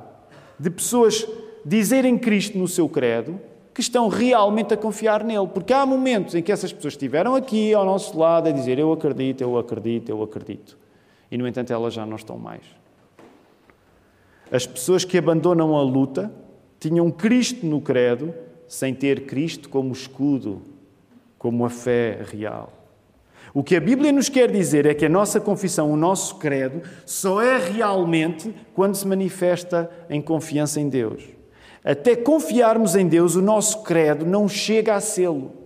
de 0.58 0.70
pessoas 0.70 1.28
dizerem 1.66 2.18
Cristo 2.18 2.58
no 2.58 2.68
seu 2.68 2.88
credo 2.88 3.38
que 3.74 3.82
estão 3.82 4.08
realmente 4.08 4.74
a 4.74 4.78
confiar 4.78 5.24
nele. 5.24 5.48
Porque 5.48 5.74
há 5.74 5.86
momentos 5.86 6.36
em 6.36 6.42
que 6.42 6.52
essas 6.52 6.74
pessoas 6.74 6.94
estiveram 6.94 7.36
aqui 7.36 7.74
ao 7.74 7.86
nosso 7.86 8.18
lado 8.18 8.50
a 8.50 8.52
dizer 8.52 8.78
eu 8.80 8.92
acredito, 8.92 9.42
eu 9.42 9.58
acredito, 9.58 10.10
eu 10.10 10.22
acredito. 10.22 10.78
E, 11.30 11.38
no 11.38 11.48
entanto, 11.48 11.72
elas 11.72 11.94
já 11.94 12.06
não 12.06 12.16
estão 12.16 12.38
mais. 12.38 12.64
As 14.52 14.68
pessoas 14.68 15.06
que 15.06 15.18
abandonam 15.18 15.78
a 15.78 15.82
luta 15.82 16.32
tinham 16.80 17.10
Cristo 17.10 17.66
no 17.66 17.80
credo 17.80 18.34
sem 18.68 18.94
ter 18.94 19.26
Cristo 19.26 19.70
como 19.70 19.92
escudo 19.94 20.62
como 21.38 21.66
a 21.66 21.70
fé 21.70 22.20
real. 22.24 22.72
O 23.54 23.64
que 23.64 23.76
a 23.76 23.82
Bíblia 23.82 24.12
nos 24.12 24.30
quer 24.30 24.52
dizer 24.52 24.86
é 24.86 24.94
que 24.94 25.06
a 25.06 25.10
nossa 25.10 25.42
confissão, 25.42 25.92
o 25.92 25.98
nosso 25.98 26.36
credo, 26.36 26.82
só 27.06 27.42
é 27.42 27.58
realmente 27.58 28.54
quando 28.74 28.96
se 28.96 29.08
manifesta 29.08 29.90
em 30.10 30.22
confiança 30.22 30.80
em 30.80 30.88
Deus. 30.88 31.24
Até 31.84 32.16
confiarmos 32.16 32.96
em 32.96 33.08
Deus, 33.08 33.36
o 33.36 33.42
nosso 33.42 33.82
credo 33.84 34.26
não 34.26 34.48
chega 34.48 34.96
a 34.96 35.02
sê-lo. 35.02 35.62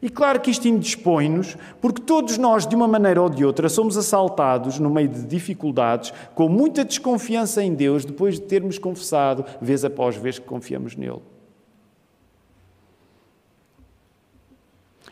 E 0.00 0.08
claro 0.08 0.40
que 0.40 0.50
isto 0.50 0.68
indispõe-nos, 0.68 1.56
porque 1.80 2.02
todos 2.02 2.38
nós, 2.38 2.66
de 2.66 2.76
uma 2.76 2.86
maneira 2.86 3.20
ou 3.20 3.28
de 3.28 3.44
outra, 3.44 3.68
somos 3.68 3.96
assaltados 3.96 4.78
no 4.78 4.88
meio 4.88 5.08
de 5.08 5.24
dificuldades, 5.24 6.12
com 6.34 6.48
muita 6.48 6.84
desconfiança 6.84 7.62
em 7.62 7.74
Deus, 7.74 8.04
depois 8.04 8.34
de 8.34 8.42
termos 8.42 8.78
confessado, 8.78 9.44
vez 9.60 9.84
após 9.84 10.16
vez, 10.16 10.38
que 10.38 10.46
confiamos 10.46 10.94
nele. 10.94 11.22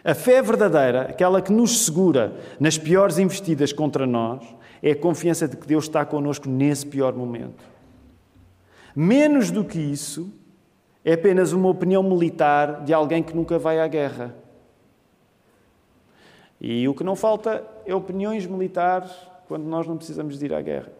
A 0.05 0.15
fé 0.15 0.41
verdadeira, 0.41 1.03
aquela 1.03 1.43
que 1.43 1.51
nos 1.51 1.85
segura 1.85 2.37
nas 2.61 2.79
piores 2.79 3.19
investidas 3.19 3.73
contra 3.73 4.07
nós, 4.07 4.41
é 4.81 4.93
a 4.93 4.97
confiança 4.97 5.49
de 5.49 5.57
que 5.57 5.67
Deus 5.67 5.87
está 5.87 6.05
connosco 6.05 6.49
nesse 6.49 6.87
pior 6.87 7.13
momento. 7.13 7.76
Menos 8.99 9.51
do 9.51 9.63
que 9.63 9.79
isso, 9.79 10.33
é 11.05 11.13
apenas 11.13 11.53
uma 11.53 11.69
opinião 11.69 12.03
militar 12.03 12.83
de 12.83 12.95
alguém 12.95 13.23
que 13.23 13.37
nunca 13.37 13.59
vai 13.59 13.79
à 13.79 13.87
guerra. 13.87 14.35
E 16.59 16.89
o 16.89 16.95
que 16.95 17.05
não 17.05 17.15
falta 17.15 17.63
é 17.85 17.95
opiniões 17.95 18.47
militares 18.47 19.13
quando 19.47 19.65
nós 19.65 19.87
não 19.87 19.99
precisamos 19.99 20.39
de 20.39 20.47
ir 20.47 20.55
à 20.55 20.63
guerra. 20.63 20.91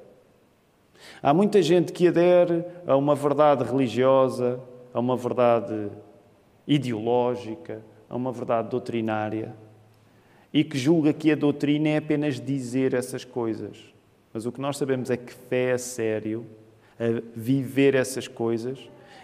Há 1.23 1.33
muita 1.33 1.63
gente 1.63 1.91
que 1.91 2.07
adere 2.07 2.65
a 2.87 2.95
uma 2.97 3.15
verdade 3.15 3.65
religiosa, 3.65 4.61
a 4.93 5.01
uma 5.01 5.17
verdade 5.17 5.91
ideológica, 6.67 7.83
a 8.11 8.15
uma 8.15 8.31
verdade 8.31 8.69
doutrinária 8.69 9.57
e 10.53 10.63
que 10.63 10.79
julga 10.79 11.13
que 11.13 11.33
a 11.33 11.35
doutrina 11.35 11.89
é 11.89 11.97
apenas 11.97 12.41
dizer 12.41 12.95
essas 12.95 13.25
coisas. 13.25 13.95
Mas 14.33 14.47
o 14.47 14.53
que 14.53 14.61
nós 14.61 14.77
sabemos 14.77 15.11
é 15.11 15.17
que 15.17 15.33
fé 15.33 15.73
a 15.73 15.79
sério, 15.79 16.47
a 16.99 17.23
viver 17.35 17.95
essas 17.95 18.27
coisas, 18.27 18.79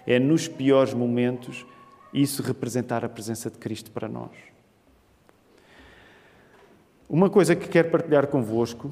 é 0.06 0.18
nos 0.18 0.48
piores 0.48 0.94
momentos 0.94 1.64
isso 2.12 2.42
representar 2.42 3.04
a 3.04 3.08
presença 3.08 3.50
de 3.50 3.58
Cristo 3.58 3.90
para 3.90 4.08
nós. 4.08 4.30
Uma 7.08 7.30
coisa 7.30 7.54
que 7.54 7.68
quero 7.68 7.90
partilhar 7.90 8.26
convosco 8.26 8.90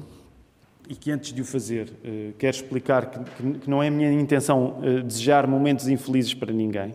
e 0.87 0.95
que 0.95 1.11
antes 1.11 1.31
de 1.33 1.41
o 1.41 1.45
fazer 1.45 1.91
eh, 2.03 2.31
quero 2.37 2.55
explicar 2.55 3.09
que, 3.09 3.69
não 3.69 3.81
é 3.81 3.87
a 3.87 3.91
minha 3.91 4.11
intenção 4.11 4.79
eh, 4.83 5.01
desejar 5.01 5.47
momentos 5.47 5.87
infelizes 5.87 6.33
para 6.33 6.51
ninguém 6.51 6.93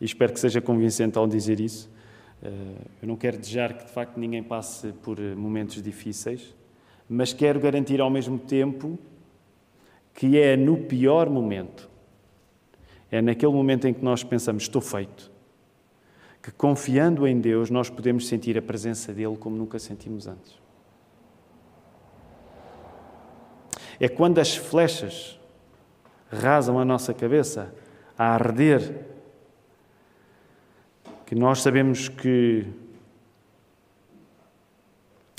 e 0.00 0.04
espero 0.04 0.32
que 0.32 0.40
seja 0.40 0.60
convincente 0.60 1.18
ao 1.18 1.26
dizer 1.26 1.58
isso. 1.58 1.90
Eh, 2.42 2.48
eu 3.02 3.08
não 3.08 3.16
quero 3.16 3.38
desejar 3.38 3.74
que 3.74 3.84
de 3.86 3.92
facto 3.92 4.18
ninguém 4.18 4.42
passe 4.42 4.92
por 5.02 5.18
momentos 5.18 5.82
difíceis, 5.82 6.54
mas 7.08 7.32
quero 7.32 7.58
garantir 7.58 8.00
ao 8.00 8.10
mesmo 8.10 8.38
tempo 8.38 8.98
que 10.16 10.38
é 10.40 10.56
no 10.56 10.78
pior 10.78 11.28
momento, 11.28 11.90
é 13.10 13.20
naquele 13.20 13.52
momento 13.52 13.86
em 13.86 13.92
que 13.92 14.02
nós 14.02 14.24
pensamos, 14.24 14.62
estou 14.62 14.80
feito, 14.80 15.30
que 16.42 16.50
confiando 16.50 17.26
em 17.26 17.38
Deus 17.38 17.68
nós 17.68 17.90
podemos 17.90 18.26
sentir 18.26 18.56
a 18.56 18.62
presença 18.62 19.12
dele 19.12 19.36
como 19.36 19.56
nunca 19.56 19.78
sentimos 19.78 20.26
antes. 20.26 20.58
É 24.00 24.08
quando 24.08 24.38
as 24.38 24.56
flechas 24.56 25.38
rasam 26.30 26.78
a 26.78 26.84
nossa 26.84 27.12
cabeça 27.12 27.74
a 28.16 28.24
arder 28.24 29.04
que 31.26 31.34
nós 31.34 31.60
sabemos 31.60 32.08
que 32.08 32.64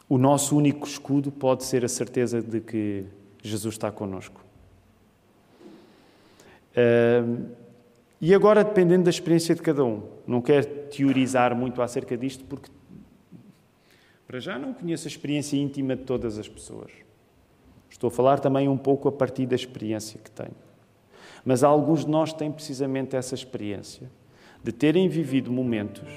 o 0.08 0.20
nosso 0.20 0.56
único 0.56 0.86
escudo 0.86 1.32
pode 1.32 1.64
ser 1.64 1.84
a 1.84 1.88
certeza 1.88 2.42
de 2.42 2.62
que 2.62 3.06
Jesus 3.42 3.74
está 3.74 3.92
conosco. 3.92 4.47
E 8.20 8.34
agora, 8.34 8.64
dependendo 8.64 9.04
da 9.04 9.10
experiência 9.10 9.54
de 9.54 9.62
cada 9.62 9.84
um, 9.84 10.04
não 10.26 10.42
quero 10.42 10.66
teorizar 10.90 11.56
muito 11.56 11.82
acerca 11.82 12.18
disto, 12.18 12.44
porque 12.46 12.70
para 14.28 14.40
já 14.40 14.60
não 14.60 14.74
conheço 14.74 15.08
a 15.08 15.10
experiência 15.10 15.56
íntima 15.56 15.96
de 15.96 16.04
todas 16.04 16.38
as 16.38 16.48
pessoas. 16.48 16.92
Estou 17.90 18.10
a 18.10 18.12
falar 18.12 18.40
também 18.40 18.68
um 18.68 18.78
pouco 18.78 19.08
a 19.08 19.12
partir 19.12 19.46
da 19.46 19.56
experiência 19.56 20.20
que 20.22 20.30
tenho. 20.30 20.56
Mas 21.46 21.64
alguns 21.64 22.04
de 22.04 22.12
nós 22.12 22.34
têm 22.34 22.52
precisamente 22.52 23.16
essa 23.16 23.34
experiência 23.34 24.12
de 24.64 24.72
terem 24.72 25.08
vivido 25.08 25.52
momentos 25.52 26.10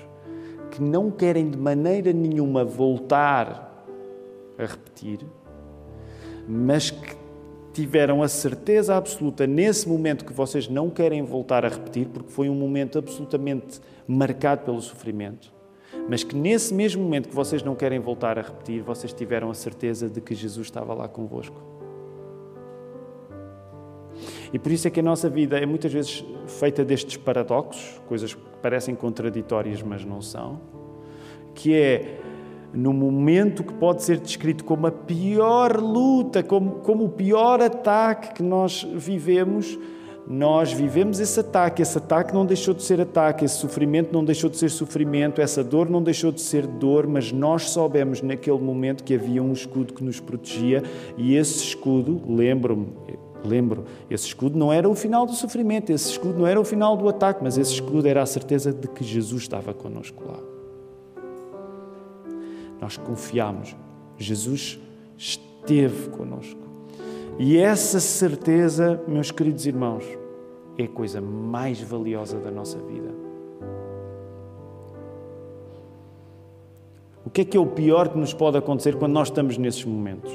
que 0.71 0.83
não 0.83 1.11
querem 1.11 1.51
de 1.51 1.57
maneira 1.57 2.13
nenhuma 2.13 2.65
voltar 2.65 3.85
a 4.59 4.65
repetir, 4.65 5.21
mas 6.49 6.91
que 6.91 7.17
tiveram 7.73 8.23
a 8.23 8.29
certeza 8.29 8.97
absoluta 8.97 9.47
nesse 9.47 9.89
momento 9.89 10.25
que 10.25 10.33
vocês 10.33 10.69
não 10.69 10.91
querem 10.91 11.23
voltar 11.23 11.65
a 11.65 11.69
repetir, 11.69 12.09
porque 12.09 12.31
foi 12.31 12.49
um 12.49 12.55
momento 12.55 12.99
absolutamente 12.99 13.81
marcado 14.07 14.65
pelo 14.65 14.81
sofrimento, 14.81 15.53
mas 16.09 16.25
que 16.25 16.35
nesse 16.35 16.75
mesmo 16.75 17.03
momento 17.03 17.29
que 17.29 17.35
vocês 17.35 17.63
não 17.63 17.75
querem 17.75 18.01
voltar 18.01 18.39
a 18.39 18.43
repetir, 18.43 18.83
vocês 18.83 19.13
tiveram 19.13 19.51
a 19.51 19.55
certeza 19.55 20.09
de 20.09 20.21
que 20.21 20.35
Jesus 20.35 20.67
estava 20.67 20.95
lá 20.95 21.09
convosco. 21.09 21.61
E 24.53 24.59
por 24.59 24.73
isso 24.73 24.89
é 24.89 24.91
que 24.91 24.99
a 24.99 25.03
nossa 25.03 25.31
vida 25.31 25.59
é 25.59 25.65
muitas 25.65 25.93
vezes 25.93 26.25
feita 26.47 26.85
destes 26.85 27.17
paradoxos, 27.17 28.01
coisas 28.09 28.35
que 28.35 28.41
parecem 28.61 28.95
contraditórias, 28.95 29.81
mas 29.81 30.05
não 30.05 30.21
são, 30.21 30.61
que 31.55 31.75
é 31.75 32.19
no 32.73 32.93
momento 32.93 33.65
que 33.65 33.75
pode 33.75 34.03
ser 34.03 34.19
descrito 34.19 34.65
como 34.65 34.87
a 34.87 34.93
pior 34.93 35.81
luta, 35.81 36.43
como, 36.43 36.77
como 36.77 37.05
o 37.05 37.09
pior 37.09 37.61
ataque 37.61 38.35
que 38.35 38.43
nós 38.43 38.87
vivemos, 38.95 39.79
nós 40.27 40.73
vivemos 40.73 41.19
esse 41.19 41.41
ataque. 41.41 41.83
Esse 41.83 41.99
ataque 41.99 42.33
não 42.33 42.47
deixou 42.47 42.73
de 42.73 42.85
ser 42.85 43.01
ataque, 43.01 43.45
esse 43.45 43.57
sofrimento 43.57 44.13
não 44.13 44.25
deixou 44.25 44.49
de 44.49 44.57
ser 44.57 44.71
sofrimento, 44.71 45.41
essa 45.41 45.65
dor 45.65 45.91
não 45.91 46.01
deixou 46.01 46.31
de 46.31 46.41
ser 46.41 46.67
dor, 46.67 47.07
mas 47.07 47.33
nós 47.33 47.71
soubemos 47.71 48.23
naquele 48.23 48.59
momento 48.59 49.03
que 49.03 49.15
havia 49.15 49.43
um 49.43 49.53
escudo 49.53 49.93
que 49.93 50.05
nos 50.05 50.21
protegia 50.21 50.85
e 51.17 51.35
esse 51.35 51.65
escudo, 51.65 52.23
lembro-me, 52.29 52.89
lembro, 53.45 53.85
esse 54.09 54.27
escudo 54.27 54.57
não 54.57 54.73
era 54.73 54.89
o 54.89 54.95
final 54.95 55.27
do 55.27 55.33
sofrimento, 55.33 55.91
esse 55.91 56.11
escudo 56.11 56.39
não 56.39 56.47
era 56.47 56.61
o 56.61 56.65
final 56.65 56.97
do 56.97 57.09
ataque, 57.09 57.41
mas 57.43 57.59
esse 57.59 57.73
escudo 57.73 58.07
era 58.07 58.23
a 58.23 58.27
certeza 58.27 58.73
de 58.73 58.87
que 58.87 59.03
Jesus 59.03 59.43
estava 59.43 59.75
connosco 59.75 60.23
lá. 60.25 60.50
Nós 62.81 62.97
confiamos, 62.97 63.77
Jesus 64.17 64.81
esteve 65.17 66.09
connosco. 66.11 66.61
E 67.39 67.59
essa 67.59 68.01
certeza, 68.01 69.03
meus 69.07 69.31
queridos 69.31 69.67
irmãos, 69.67 70.05
é 70.77 70.85
a 70.85 70.89
coisa 70.89 71.21
mais 71.21 71.81
valiosa 71.81 72.39
da 72.39 72.51
nossa 72.51 72.79
vida. 72.79 73.11
O 77.25 77.31
que 77.31 77.43
é 77.43 77.45
que 77.45 77.57
é 77.57 77.61
o 77.61 77.67
pior 77.67 78.09
que 78.09 78.19
nos 78.19 78.33
pode 78.33 78.57
acontecer 78.57 78.97
quando 78.97 79.13
nós 79.13 79.29
estamos 79.29 79.57
nesses 79.57 79.85
momentos? 79.85 80.33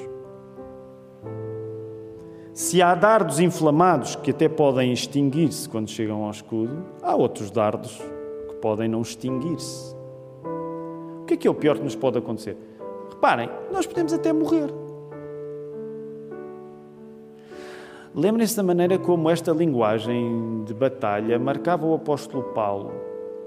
Se 2.54 2.82
há 2.82 2.96
dardos 2.96 3.40
inflamados 3.40 4.16
que 4.16 4.32
até 4.32 4.48
podem 4.48 4.94
extinguir-se 4.94 5.68
quando 5.68 5.90
chegam 5.90 6.24
ao 6.24 6.32
escudo, 6.32 6.86
há 7.02 7.16
outros 7.16 7.52
dardos 7.52 7.98
que 8.48 8.56
podem 8.62 8.88
não 8.88 9.02
extinguir-se. 9.02 9.95
O 11.26 11.28
que 11.28 11.34
é 11.34 11.38
que 11.38 11.48
é 11.48 11.50
o 11.50 11.56
pior 11.56 11.76
que 11.76 11.84
nos 11.84 11.96
pode 11.96 12.20
acontecer? 12.20 12.56
Reparem, 13.10 13.50
nós 13.72 13.88
podemos 13.88 14.14
até 14.14 14.32
morrer. 14.32 14.72
Lembrem-se 18.14 18.56
da 18.56 18.62
maneira 18.62 19.00
como 19.00 19.28
esta 19.28 19.52
linguagem 19.52 20.64
de 20.66 20.74
batalha 20.76 21.40
marcava 21.40 21.84
o 21.84 21.96
apóstolo 21.96 22.44
Paulo. 22.54 22.92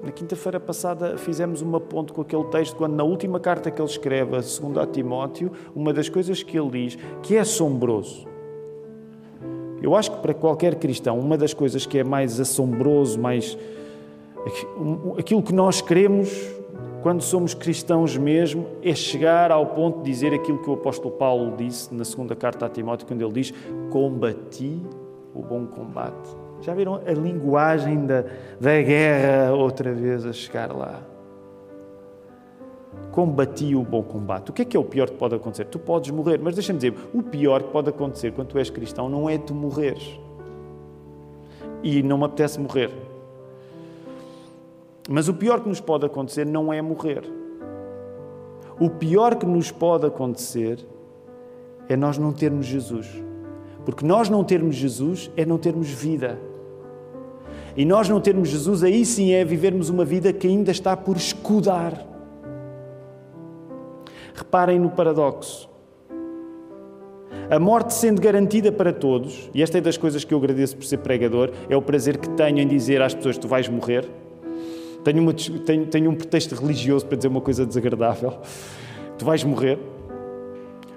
Na 0.03 0.11
quinta-feira 0.11 0.59
passada 0.59 1.17
fizemos 1.17 1.63
uma 1.63 1.79
ponte 1.79 2.13
com 2.13 2.21
aquele 2.21 2.43
texto, 2.47 2.75
quando 2.75 2.97
na 2.97 3.05
última 3.05 3.39
carta 3.39 3.71
que 3.71 3.81
ele 3.81 3.89
escreve, 3.89 4.43
segundo 4.43 4.81
a 4.81 4.85
Timóteo, 4.85 5.53
uma 5.73 5.93
das 5.93 6.09
coisas 6.09 6.43
que 6.43 6.59
ele 6.59 6.71
diz, 6.71 6.99
que 7.23 7.37
é 7.37 7.39
assombroso, 7.39 8.27
eu 9.81 9.95
acho 9.95 10.11
que 10.11 10.19
para 10.19 10.35
qualquer 10.35 10.75
cristão, 10.75 11.17
uma 11.17 11.39
das 11.39 11.55
coisas 11.55 11.87
que 11.87 11.97
é 11.97 12.03
mais 12.03 12.41
assombroso, 12.41 13.21
mais. 13.21 13.57
aquilo 15.17 15.45
que 15.45 15.55
nós 15.55 15.81
queremos 15.81 16.58
quando 17.03 17.23
somos 17.23 17.55
cristãos 17.55 18.17
mesmo, 18.17 18.67
é 18.83 18.95
chegar 18.95 19.51
ao 19.51 19.67
ponto 19.67 19.99
de 20.03 20.11
dizer 20.11 20.35
aquilo 20.35 20.59
que 20.59 20.69
o 20.69 20.75
apóstolo 20.75 21.13
Paulo 21.15 21.57
disse 21.57 21.95
na 21.95 22.05
segunda 22.05 22.35
carta 22.35 22.67
a 22.67 22.69
Timóteo, 22.69 23.07
quando 23.07 23.23
ele 23.23 23.33
diz: 23.33 23.53
Combati 23.91 24.81
o 25.35 25.43
bom 25.43 25.67
combate. 25.67 26.37
Já 26.61 26.75
viram 26.75 26.97
a 26.97 27.13
linguagem 27.13 28.05
da, 28.05 28.25
da 28.61 28.83
guerra 28.83 29.53
outra 29.53 29.93
vez 29.93 30.27
a 30.27 30.33
chegar 30.33 30.75
lá? 30.75 31.01
combati 33.19 33.75
o 33.75 33.83
bom 33.83 34.03
combate. 34.03 34.51
O 34.51 34.53
que 34.53 34.63
é 34.63 34.65
que 34.65 34.77
é 34.77 34.81
o 34.81 34.85
pior 34.85 35.11
que 35.11 35.17
pode 35.17 35.35
acontecer? 35.35 35.65
Tu 35.65 35.79
podes 35.79 36.11
morrer, 36.11 36.39
mas 36.39 36.55
deixa-me 36.55 36.79
dizer, 36.79 36.95
o 37.13 37.21
pior 37.21 37.65
que 37.65 37.71
pode 37.71 37.89
acontecer 37.89 38.33
quando 38.33 38.49
tu 38.49 38.59
és 38.59 38.71
cristão 38.71 39.09
não 39.09 39.29
é 39.29 39.37
tu 39.37 39.53
morreres. 39.55 40.21
E 41.83 42.01
não 42.03 42.19
me 42.19 42.25
apetece 42.25 42.61
morrer. 42.61 42.91
Mas 45.11 45.27
o 45.27 45.33
pior 45.33 45.61
que 45.61 45.69
nos 45.71 45.81
pode 45.81 46.05
acontecer 46.05 46.45
não 46.45 46.71
é 46.71 46.83
morrer. 46.83 47.23
O 48.79 48.91
pior 48.91 49.37
que 49.37 49.47
nos 49.47 49.71
pode 49.71 50.07
acontecer 50.07 50.87
é 51.89 51.97
nós 51.97 52.19
não 52.19 52.31
termos 52.31 52.67
Jesus. 52.67 53.09
Porque 53.87 54.05
nós 54.05 54.29
não 54.29 54.45
termos 54.45 54.77
Jesus 54.77 55.31
é 55.35 55.47
não 55.47 55.57
termos 55.57 55.89
vida. 55.89 56.39
E 57.75 57.87
nós 57.87 58.07
não 58.07 58.21
termos 58.21 58.51
Jesus, 58.51 58.85
aí 58.85 59.05
sim 59.07 59.33
é 59.33 59.45
vivermos 59.45 59.89
uma 59.89 60.05
vida 60.05 60.31
que 60.31 60.47
ainda 60.47 60.71
está 60.71 60.95
por 60.95 61.17
escudar. 61.17 61.95
Reparem 64.35 64.79
no 64.79 64.91
paradoxo. 64.91 65.71
A 67.51 67.59
morte 67.59 67.95
sendo 67.95 68.21
garantida 68.21 68.71
para 68.71 68.93
todos, 68.93 69.49
e 69.55 69.63
esta 69.63 69.79
é 69.79 69.81
das 69.81 69.97
coisas 69.97 70.23
que 70.23 70.35
eu 70.35 70.39
agradeço 70.39 70.77
por 70.77 70.85
ser 70.85 70.99
pregador, 70.99 71.51
é 71.69 71.77
o 71.77 71.81
prazer 71.81 72.19
que 72.19 72.29
tenho 72.31 72.59
em 72.59 72.69
dizer 72.69 73.01
às 73.01 73.15
pessoas: 73.15 73.39
tu 73.39 73.49
vais 73.49 73.69
morrer. 73.69 74.07
Tenho, 75.09 75.23
uma, 75.23 75.33
tenho, 75.33 75.87
tenho 75.87 76.11
um 76.11 76.15
pretexto 76.15 76.55
religioso 76.55 77.07
para 77.07 77.17
dizer 77.17 77.29
uma 77.29 77.41
coisa 77.41 77.65
desagradável: 77.65 78.41
tu 79.17 79.25
vais 79.25 79.43
morrer. 79.43 79.79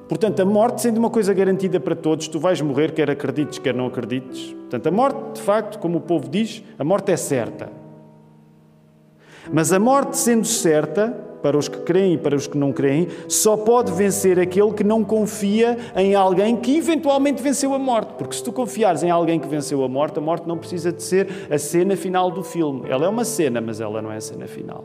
Portanto, 0.10 0.42
a 0.42 0.44
morte 0.44 0.82
sendo 0.82 0.98
uma 0.98 1.10
coisa 1.10 1.34
garantida 1.34 1.80
para 1.80 1.96
todos, 1.96 2.28
tu 2.28 2.38
vais 2.38 2.60
morrer, 2.60 2.92
quer 2.92 3.10
acredites, 3.10 3.58
quer 3.58 3.74
não 3.74 3.86
acredites. 3.86 4.52
Portanto, 4.52 4.88
a 4.88 4.92
morte, 4.92 5.36
de 5.36 5.42
facto, 5.42 5.80
como 5.80 6.00
o 6.00 6.02
povo 6.02 6.28
diz, 6.28 6.62
a 6.78 6.84
morte 6.84 7.14
é 7.14 7.16
certa. 7.16 7.70
Mas 9.50 9.72
a 9.72 9.80
morte 9.80 10.18
sendo 10.18 10.46
certa, 10.46 11.18
para 11.42 11.58
os 11.58 11.68
que 11.68 11.80
creem 11.80 12.14
e 12.14 12.18
para 12.18 12.36
os 12.36 12.48
que 12.48 12.58
não 12.58 12.72
creem, 12.72 13.08
só 13.28 13.58
pode 13.58 13.92
vencer 13.92 14.40
aquele 14.40 14.74
que 14.74 14.84
não 14.84 15.04
confia 15.04 15.78
em 15.96 16.16
alguém 16.16 16.56
que 16.56 16.78
eventualmente 16.78 17.42
venceu 17.42 17.74
a 17.74 17.80
morte. 17.80 18.14
Porque 18.18 18.36
se 18.36 18.44
tu 18.44 18.52
confiares 18.52 19.04
em 19.04 19.10
alguém 19.10 19.40
que 19.40 19.48
venceu 19.48 19.84
a 19.84 19.88
morte, 19.88 20.20
a 20.20 20.22
morte 20.22 20.48
não 20.48 20.58
precisa 20.58 20.92
de 20.92 21.02
ser 21.02 21.28
a 21.50 21.58
cena 21.58 21.96
final 21.96 22.30
do 22.32 22.44
filme. 22.44 22.90
Ela 22.90 23.06
é 23.06 23.10
uma 23.10 23.26
cena, 23.26 23.60
mas 23.60 23.82
ela 23.82 24.02
não 24.02 24.12
é 24.12 24.18
a 24.18 24.22
cena 24.22 24.48
final. 24.48 24.84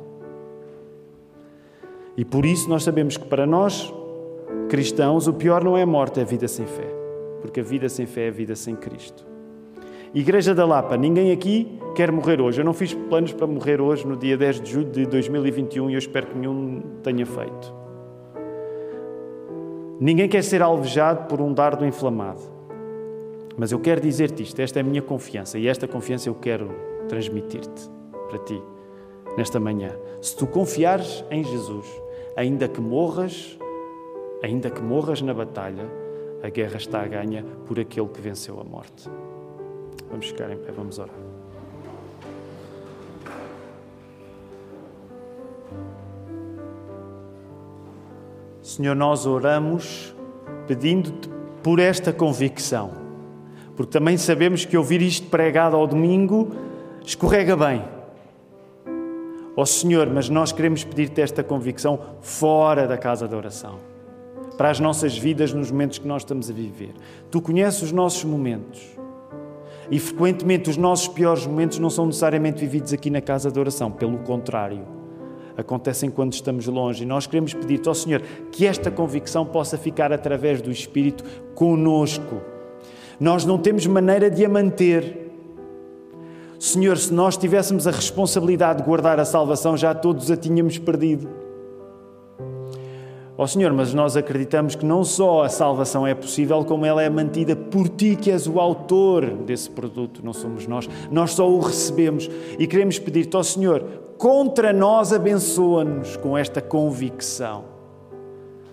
E 2.17 2.25
por 2.25 2.47
isso 2.47 2.69
nós 2.69 2.83
sabemos 2.83 3.17
que 3.17 3.27
para 3.27 3.47
nós 3.47 3.93
cristãos, 4.69 5.29
o 5.29 5.35
pior 5.35 5.63
não 5.63 5.77
é 5.77 5.83
a 5.83 5.87
morte, 5.87 6.19
é 6.19 6.23
a 6.23 6.27
vida 6.27 6.49
sem 6.49 6.67
fé. 6.67 6.89
Porque 7.41 7.61
a 7.61 7.63
vida 7.63 7.89
sem 7.89 8.07
fé 8.07 8.27
é 8.27 8.29
a 8.29 8.33
vida 8.33 8.57
sem 8.57 8.75
Cristo. 8.75 9.36
Igreja 10.15 10.55
da 10.55 10.65
Lapa, 10.65 10.97
ninguém 10.97 11.33
aqui 11.33 11.79
quer 11.95 12.11
morrer 12.11 12.41
hoje. 12.41 12.61
Eu 12.61 12.65
não 12.65 12.73
fiz 12.73 12.95
planos 12.95 13.33
para 13.33 13.47
morrer 13.47 13.81
hoje, 13.81 14.07
no 14.07 14.17
dia 14.17 14.37
10 14.37 14.61
de 14.61 14.71
julho 14.71 14.91
de 14.91 15.07
2021, 15.07 15.91
e 15.91 15.95
eu 15.95 15.99
espero 15.99 16.27
que 16.27 16.39
nenhum 16.39 16.83
tenha 17.03 17.27
feito. 17.27 17.75
Ninguém 20.01 20.29
quer 20.29 20.43
ser 20.43 20.63
alvejado 20.63 21.27
por 21.27 21.41
um 21.41 21.53
dardo 21.53 21.85
inflamado. 21.85 22.43
Mas 23.59 23.73
eu 23.73 23.79
quero 23.79 24.01
dizer-te 24.01 24.43
isto, 24.43 24.61
esta 24.61 24.79
é 24.79 24.83
a 24.83 24.85
minha 24.85 25.01
confiança, 25.01 25.59
e 25.59 25.67
esta 25.67 25.89
confiança 25.89 26.29
eu 26.29 26.35
quero 26.35 26.71
transmitir-te 27.09 27.91
para 28.29 28.39
ti, 28.41 28.61
nesta 29.37 29.59
manhã. 29.59 29.91
Se 30.21 30.37
tu 30.37 30.47
confiares 30.47 31.25
em 31.31 31.43
Jesus, 31.43 31.87
ainda 32.37 32.69
que 32.69 32.81
morras 32.81 33.57
Ainda 34.43 34.71
que 34.71 34.83
morras 34.83 35.23
na 35.23 35.33
batalha, 35.33 35.91
a 36.43 36.49
guerra 36.49 36.77
está 36.77 37.01
a 37.01 37.07
ganha 37.07 37.45
por 37.67 37.81
aquele 37.81 38.09
que 38.09 38.21
venceu 38.21 38.61
a 38.61 38.65
morte. 38.65 39.09
Vamos 40.11 40.27
ficar 40.29 40.51
em 40.51 40.57
pé, 40.57 40.73
vamos 40.73 40.99
orar. 40.99 41.15
Senhor, 48.63 48.97
nós 48.97 49.27
oramos 49.27 50.15
pedindo-te 50.67 51.31
por 51.63 51.79
esta 51.79 52.13
convicção, 52.13 52.93
porque 53.75 53.93
também 53.93 54.17
sabemos 54.17 54.65
que 54.65 54.77
ouvir 54.77 55.01
isto 55.03 55.29
pregado 55.29 55.77
ao 55.77 55.87
domingo 55.87 56.53
escorrega 57.05 57.57
bem. 57.57 57.85
Ó 59.57 59.63
oh, 59.63 59.67
Senhor, 59.67 60.09
mas 60.09 60.29
nós 60.29 60.53
queremos 60.53 60.85
pedir-te 60.85 61.21
esta 61.21 61.43
convicção 61.43 61.99
fora 62.21 62.87
da 62.87 62.99
casa 62.99 63.27
da 63.27 63.37
oração 63.37 63.79
para 64.57 64.71
as 64.71 64.81
nossas 64.81 65.17
vidas 65.17 65.53
nos 65.53 65.71
momentos 65.71 65.99
que 65.99 66.09
nós 66.09 66.23
estamos 66.23 66.51
a 66.51 66.53
viver. 66.53 66.95
Tu 67.31 67.41
conheces 67.41 67.83
os 67.83 67.93
nossos 67.93 68.25
momentos. 68.25 68.97
E 69.91 69.99
frequentemente 69.99 70.69
os 70.69 70.77
nossos 70.77 71.09
piores 71.09 71.47
momentos 71.47 71.79
não 71.79 71.91
são 71.91 72.07
necessariamente 72.07 72.61
vividos 72.61 72.93
aqui 72.93 73.11
na 73.11 73.21
casa 73.21 73.51
de 73.51 73.59
oração, 73.59 73.91
pelo 73.91 74.19
contrário. 74.19 74.83
Acontecem 75.57 76.11
quando 76.11 76.33
estamos 76.33 76.67
longe 76.67 77.05
e 77.05 77.07
nós 77.07 77.27
queremos 77.27 77.55
pedir-te 77.55 77.89
ao 77.89 77.95
Senhor 77.95 78.21
que 78.53 78.67
esta 78.67 78.91
convicção 78.91 79.47
possa 79.47 79.79
ficar 79.79 80.13
através 80.13 80.61
do 80.61 80.71
Espírito 80.71 81.25
conosco. 81.55 82.43
Nós 83.19 83.45
não 83.45 83.57
temos 83.57 83.87
maneira 83.87 84.31
de 84.31 84.45
a 84.45 84.49
manter. 84.49 85.33
Senhor, 86.59 86.99
se 86.99 87.13
nós 87.13 87.37
tivéssemos 87.37 87.87
a 87.87 87.91
responsabilidade 87.91 88.81
de 88.81 88.85
guardar 88.85 89.19
a 89.19 89.25
salvação, 89.25 89.77
já 89.77 89.95
todos 89.95 90.31
a 90.31 90.37
tínhamos 90.37 90.79
perdido. 90.79 91.46
Ó 93.39 93.45
oh, 93.45 93.47
Senhor, 93.47 93.71
mas 93.73 93.93
nós 93.93 94.17
acreditamos 94.17 94.75
que 94.75 94.85
não 94.85 95.05
só 95.05 95.43
a 95.43 95.49
salvação 95.51 96.07
é 96.07 96.15
possível, 96.15 96.65
como 96.65 96.87
ela 96.87 97.03
é 97.03 97.11
mantida 97.11 97.55
por 97.55 97.87
Ti, 97.87 98.17
que 98.17 98.31
és 98.31 98.47
o 98.47 98.59
autor 98.59 99.27
desse 99.27 99.69
produto, 99.69 100.23
não 100.25 100.33
somos 100.33 100.67
nós. 100.67 100.89
Nós 101.11 101.33
só 101.33 101.47
o 101.47 101.61
recebemos 101.61 102.31
e 102.59 102.67
queremos 102.67 102.99
pedir-te, 102.99 103.37
ó 103.37 103.41
oh, 103.41 103.45
Senhor, 103.45 103.85
contra 104.17 104.73
nós 104.73 105.13
abençoa-nos 105.13 106.17
com 106.17 106.37
esta 106.37 106.63
convicção 106.63 107.77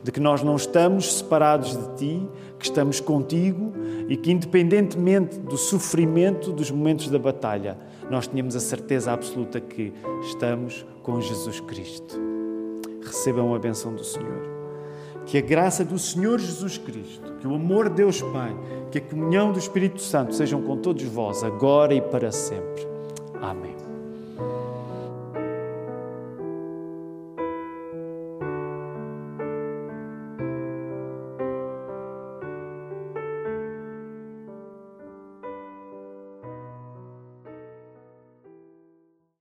de 0.02 0.12
que 0.12 0.20
nós 0.20 0.44
não 0.44 0.56
estamos 0.56 1.18
separados 1.18 1.78
de 1.78 1.96
Ti, 1.96 2.30
que 2.58 2.66
estamos 2.66 3.02
contigo 3.02 3.74
e 4.08 4.16
que, 4.16 4.32
independentemente 4.32 5.40
do 5.40 5.58
sofrimento 5.58 6.52
dos 6.54 6.70
momentos 6.70 7.10
da 7.10 7.20
batalha, 7.20 7.78
nós 8.10 8.28
tenhamos 8.28 8.56
a 8.56 8.60
certeza 8.60 9.12
absoluta 9.12 9.60
que 9.60 9.94
estamos 10.22 10.86
com 11.02 11.20
Jesus 11.20 11.60
Cristo. 11.62 12.20
Recebam 13.02 13.54
a 13.56 13.60
benção 13.60 13.94
do 13.94 14.04
Senhor. 14.04 14.53
Que 15.26 15.38
a 15.38 15.42
graça 15.42 15.84
do 15.84 15.98
Senhor 15.98 16.40
Jesus 16.40 16.78
Cristo, 16.78 17.34
que 17.40 17.48
o 17.48 17.56
amor 17.56 17.90
de 17.90 17.96
Deus 17.96 18.22
Pai, 18.22 18.56
que 18.92 18.98
a 18.98 19.02
comunhão 19.02 19.52
do 19.52 19.60
Espírito 19.60 20.02
Santo 20.02 20.36
sejam 20.36 20.62
com 20.62 20.78
todos 20.78 21.04
vós, 21.04 21.44
agora 21.44 21.94
e 21.94 22.02
para 22.02 22.32
sempre. 22.32 22.88
Amém. 23.42 23.73